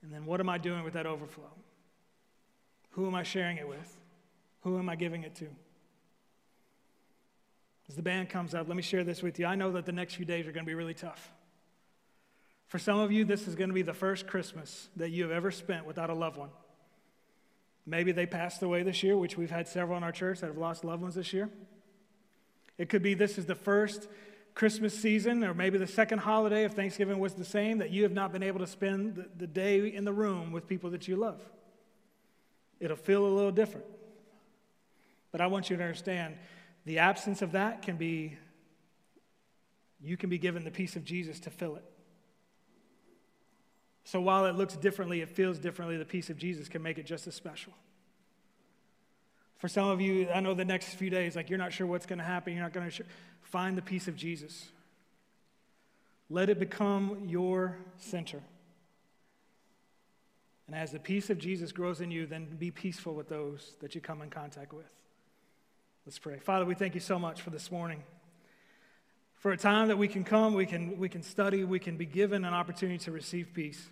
and 0.03 0.13
then 0.13 0.25
what 0.25 0.39
am 0.39 0.47
I 0.47 0.57
doing 0.57 0.83
with 0.83 0.93
that 0.93 1.07
overflow? 1.07 1.51
Who 2.91 3.07
am 3.07 3.15
I 3.15 3.23
sharing 3.23 3.57
it 3.57 3.67
with? 3.67 3.97
Who 4.61 4.77
am 4.77 4.89
I 4.89 4.95
giving 4.95 5.23
it 5.23 5.35
to? 5.35 5.47
As 7.89 7.95
the 7.95 8.01
band 8.01 8.29
comes 8.29 8.53
up, 8.53 8.67
let 8.67 8.75
me 8.75 8.83
share 8.83 9.03
this 9.03 9.23
with 9.23 9.39
you. 9.39 9.45
I 9.45 9.55
know 9.55 9.71
that 9.71 9.85
the 9.85 9.91
next 9.91 10.15
few 10.15 10.25
days 10.25 10.45
are 10.45 10.51
going 10.51 10.65
to 10.65 10.69
be 10.69 10.75
really 10.75 10.93
tough. 10.93 11.31
For 12.67 12.79
some 12.79 12.99
of 12.99 13.11
you, 13.11 13.23
this 13.23 13.47
is 13.47 13.55
going 13.55 13.69
to 13.69 13.73
be 13.73 13.81
the 13.81 13.93
first 13.93 14.27
Christmas 14.27 14.89
that 14.97 15.09
you 15.09 15.23
have 15.23 15.31
ever 15.31 15.51
spent 15.51 15.85
without 15.85 16.09
a 16.09 16.13
loved 16.13 16.37
one. 16.37 16.49
Maybe 17.85 18.11
they 18.11 18.25
passed 18.25 18.61
away 18.61 18.83
this 18.83 19.01
year, 19.03 19.15
which 19.17 19.37
we've 19.37 19.49
had 19.49 19.67
several 19.67 19.97
in 19.97 20.03
our 20.03 20.11
church 20.11 20.41
that 20.41 20.47
have 20.47 20.57
lost 20.57 20.83
loved 20.83 21.01
ones 21.01 21.15
this 21.15 21.31
year. 21.31 21.49
It 22.77 22.89
could 22.89 23.01
be 23.01 23.13
this 23.13 23.37
is 23.37 23.45
the 23.45 23.55
first 23.55 24.09
Christmas 24.53 24.93
season, 24.93 25.43
or 25.45 25.53
maybe 25.53 25.77
the 25.77 25.87
second 25.87 26.19
holiday 26.19 26.65
if 26.65 26.73
Thanksgiving 26.73 27.19
was 27.19 27.35
the 27.35 27.45
same, 27.45 27.77
that 27.77 27.91
you 27.91 28.03
have 28.03 28.11
not 28.11 28.33
been 28.33 28.43
able 28.43 28.59
to 28.59 28.67
spend 28.67 29.15
the, 29.15 29.29
the 29.37 29.47
day 29.47 29.87
in 29.87 30.03
the 30.03 30.11
room 30.11 30.51
with 30.51 30.67
people 30.67 30.89
that 30.89 31.07
you 31.07 31.15
love. 31.15 31.39
It'll 32.81 32.97
feel 32.97 33.25
a 33.25 33.29
little 33.29 33.51
different. 33.51 33.85
But 35.31 35.39
I 35.39 35.47
want 35.47 35.69
you 35.69 35.77
to 35.77 35.83
understand 35.83 36.35
the 36.85 36.99
absence 36.99 37.41
of 37.41 37.53
that 37.53 37.81
can 37.81 37.95
be, 37.95 38.37
you 40.01 40.17
can 40.17 40.29
be 40.29 40.37
given 40.37 40.65
the 40.65 40.71
peace 40.71 40.95
of 40.95 41.05
Jesus 41.05 41.39
to 41.41 41.49
fill 41.49 41.77
it. 41.77 41.85
So 44.07 44.21
while 44.21 44.45
it 44.45 44.55
looks 44.55 44.77
differently, 44.77 45.19
it 45.19 45.27
feels 45.27 45.59
differently, 45.59 45.97
the 45.97 46.05
peace 46.05 46.29
of 46.29 46.37
Jesus 46.37 46.69
can 46.69 46.81
make 46.81 46.97
it 46.97 47.05
just 47.05 47.27
as 47.27 47.35
special. 47.35 47.73
For 49.57 49.67
some 49.67 49.89
of 49.89 49.99
you, 49.99 50.29
I 50.29 50.39
know 50.39 50.53
the 50.53 50.63
next 50.63 50.93
few 50.93 51.09
days, 51.09 51.35
like 51.35 51.49
you're 51.49 51.59
not 51.59 51.73
sure 51.73 51.85
what's 51.85 52.05
going 52.05 52.19
to 52.19 52.23
happen, 52.23 52.53
you're 52.53 52.63
not 52.63 52.71
going 52.71 52.89
to 52.89 53.03
find 53.41 53.77
the 53.77 53.81
peace 53.81 54.07
of 54.07 54.15
Jesus. 54.15 54.69
Let 56.29 56.49
it 56.49 56.57
become 56.57 57.25
your 57.27 57.79
center. 57.97 58.41
And 60.67 60.75
as 60.77 60.93
the 60.93 60.99
peace 60.99 61.29
of 61.29 61.37
Jesus 61.37 61.73
grows 61.73 61.99
in 61.99 62.09
you, 62.09 62.25
then 62.25 62.45
be 62.57 62.71
peaceful 62.71 63.13
with 63.13 63.27
those 63.27 63.73
that 63.81 63.93
you 63.93 63.99
come 63.99 64.21
in 64.21 64.29
contact 64.29 64.71
with. 64.71 64.89
Let's 66.05 66.17
pray. 66.17 66.39
Father, 66.39 66.63
we 66.63 66.75
thank 66.75 66.95
you 66.95 67.01
so 67.01 67.19
much 67.19 67.41
for 67.41 67.49
this 67.49 67.69
morning. 67.73 68.03
For 69.35 69.51
a 69.51 69.57
time 69.57 69.89
that 69.89 69.97
we 69.97 70.07
can 70.07 70.23
come, 70.23 70.53
we 70.53 70.65
can, 70.65 70.97
we 70.97 71.09
can 71.09 71.23
study, 71.23 71.65
we 71.65 71.79
can 71.79 71.97
be 71.97 72.05
given 72.05 72.45
an 72.45 72.53
opportunity 72.53 72.99
to 72.99 73.11
receive 73.11 73.53
peace. 73.53 73.89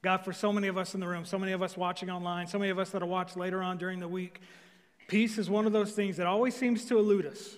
God, 0.00 0.18
for 0.18 0.32
so 0.32 0.52
many 0.52 0.68
of 0.68 0.78
us 0.78 0.94
in 0.94 1.00
the 1.00 1.08
room, 1.08 1.24
so 1.24 1.38
many 1.38 1.52
of 1.52 1.62
us 1.62 1.76
watching 1.76 2.08
online, 2.08 2.46
so 2.46 2.58
many 2.58 2.70
of 2.70 2.78
us 2.78 2.90
that 2.90 3.02
will 3.02 3.08
watch 3.08 3.36
later 3.36 3.62
on 3.62 3.78
during 3.78 3.98
the 3.98 4.08
week, 4.08 4.40
peace 5.08 5.38
is 5.38 5.50
one 5.50 5.66
of 5.66 5.72
those 5.72 5.92
things 5.92 6.18
that 6.18 6.26
always 6.26 6.54
seems 6.54 6.84
to 6.86 6.98
elude 6.98 7.26
us. 7.26 7.56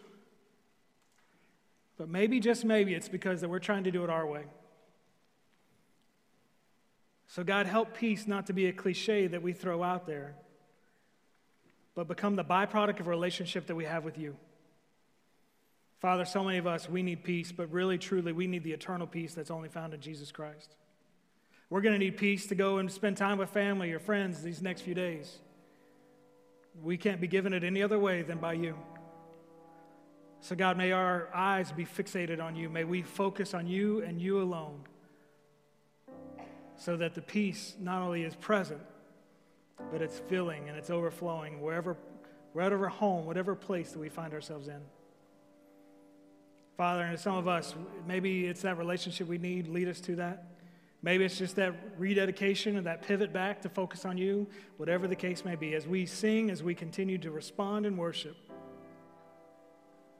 But 1.98 2.09
maybe, 2.09 2.40
just 2.40 2.64
maybe, 2.64 2.94
it's 2.94 3.09
because 3.09 3.42
that 3.42 3.50
we're 3.50 3.59
trying 3.59 3.85
to 3.85 3.90
do 3.90 4.03
it 4.05 4.11
our 4.11 4.26
way. 4.26 4.44
So, 7.26 7.44
God, 7.44 7.66
help 7.66 7.94
peace 7.94 8.26
not 8.26 8.46
to 8.46 8.55
be 8.55 8.66
a 8.66 8.72
cliche 8.72 9.26
that 9.26 9.42
we 9.42 9.53
throw 9.53 9.83
out 9.83 10.07
there, 10.07 10.35
but 11.94 12.09
become 12.09 12.37
the 12.37 12.44
byproduct 12.44 13.00
of 13.00 13.07
a 13.07 13.11
relationship 13.11 13.66
that 13.66 13.74
we 13.74 13.85
have 13.85 14.03
with 14.03 14.16
you. 14.16 14.35
Father, 16.00 16.24
so 16.24 16.42
many 16.42 16.57
of 16.57 16.66
us, 16.66 16.88
we 16.88 17.03
need 17.03 17.22
peace, 17.22 17.53
but 17.53 17.70
really, 17.70 17.98
truly, 17.98 18.33
we 18.33 18.46
need 18.46 18.64
the 18.64 18.72
eternal 18.72 19.07
peace 19.07 19.35
that's 19.35 19.50
only 19.50 19.68
found 19.68 19.92
in 19.92 20.00
Jesus 20.00 20.33
Christ. 20.33 20.74
We're 21.70 21.80
going 21.80 21.92
to 21.92 21.98
need 21.98 22.16
peace 22.16 22.48
to 22.48 22.56
go 22.56 22.78
and 22.78 22.90
spend 22.90 23.16
time 23.16 23.38
with 23.38 23.50
family 23.50 23.92
or 23.92 24.00
friends 24.00 24.42
these 24.42 24.61
next 24.61 24.83
few 24.83 24.94
days. 24.94 25.38
We 26.83 26.96
can't 26.96 27.20
be 27.20 27.28
given 27.28 27.52
it 27.52 27.62
any 27.62 27.80
other 27.80 27.98
way 27.98 28.22
than 28.22 28.38
by 28.38 28.54
you. 28.54 28.76
So, 30.40 30.56
God, 30.56 30.76
may 30.76 30.90
our 30.90 31.28
eyes 31.33 31.70
be 31.70 31.85
fixated 31.85 32.42
on 32.42 32.56
you. 32.56 32.68
May 32.68 32.85
we 32.85 33.02
focus 33.02 33.54
on 33.54 33.68
you 33.68 34.02
and 34.02 34.20
you 34.20 34.42
alone 34.42 34.80
so 36.76 36.96
that 36.96 37.14
the 37.14 37.22
peace 37.22 37.76
not 37.78 38.02
only 38.02 38.24
is 38.24 38.35
present, 38.35 38.80
but 39.92 40.02
it's 40.02 40.18
filling 40.18 40.68
and 40.68 40.76
it's 40.76 40.90
overflowing 40.90 41.61
wherever, 41.61 41.96
wherever 42.52 42.88
home, 42.88 43.26
whatever 43.26 43.54
place 43.54 43.92
that 43.92 43.98
we 43.98 44.09
find 44.09 44.33
ourselves 44.33 44.66
in. 44.66 44.80
Father, 46.76 47.02
and 47.02 47.20
some 47.20 47.37
of 47.37 47.46
us, 47.46 47.74
maybe 48.09 48.46
it's 48.46 48.62
that 48.62 48.78
relationship 48.78 49.28
we 49.28 49.38
need, 49.38 49.68
lead 49.68 49.87
us 49.88 50.00
to 50.00 50.16
that. 50.16 50.46
Maybe 51.02 51.24
it's 51.24 51.38
just 51.38 51.56
that 51.56 51.74
rededication 51.96 52.76
and 52.76 52.86
that 52.86 53.02
pivot 53.02 53.32
back 53.32 53.62
to 53.62 53.68
focus 53.68 54.04
on 54.04 54.18
you, 54.18 54.46
whatever 54.76 55.08
the 55.08 55.16
case 55.16 55.44
may 55.44 55.56
be. 55.56 55.74
As 55.74 55.86
we 55.86 56.04
sing, 56.04 56.50
as 56.50 56.62
we 56.62 56.74
continue 56.74 57.16
to 57.18 57.30
respond 57.30 57.86
and 57.86 57.96
worship, 57.96 58.36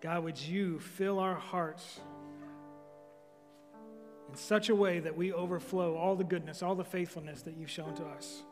God, 0.01 0.25
would 0.25 0.41
you 0.41 0.81
fill 0.81 1.19
our 1.19 1.35
hearts 1.35 2.01
in 4.31 4.37
such 4.37 4.69
a 4.69 4.75
way 4.75 5.01
that 5.01 5.17
we 5.17 5.33
overflow 5.33 5.97
all 5.97 6.15
the 6.15 6.25
goodness, 6.25 6.63
all 6.63 6.75
the 6.75 6.85
faithfulness 6.85 7.43
that 7.43 7.57
you've 7.57 7.71
shown 7.71 7.95
to 7.97 8.05
us. 8.05 8.43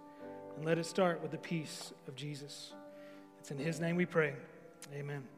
And 0.57 0.67
let 0.67 0.77
it 0.77 0.87
start 0.87 1.23
with 1.23 1.31
the 1.31 1.38
peace 1.38 1.93
of 2.09 2.17
Jesus. 2.17 2.73
It's 3.38 3.53
in 3.53 3.59
his 3.59 3.79
name 3.79 3.95
we 3.95 4.07
pray. 4.07 4.35
Amen. 4.93 5.38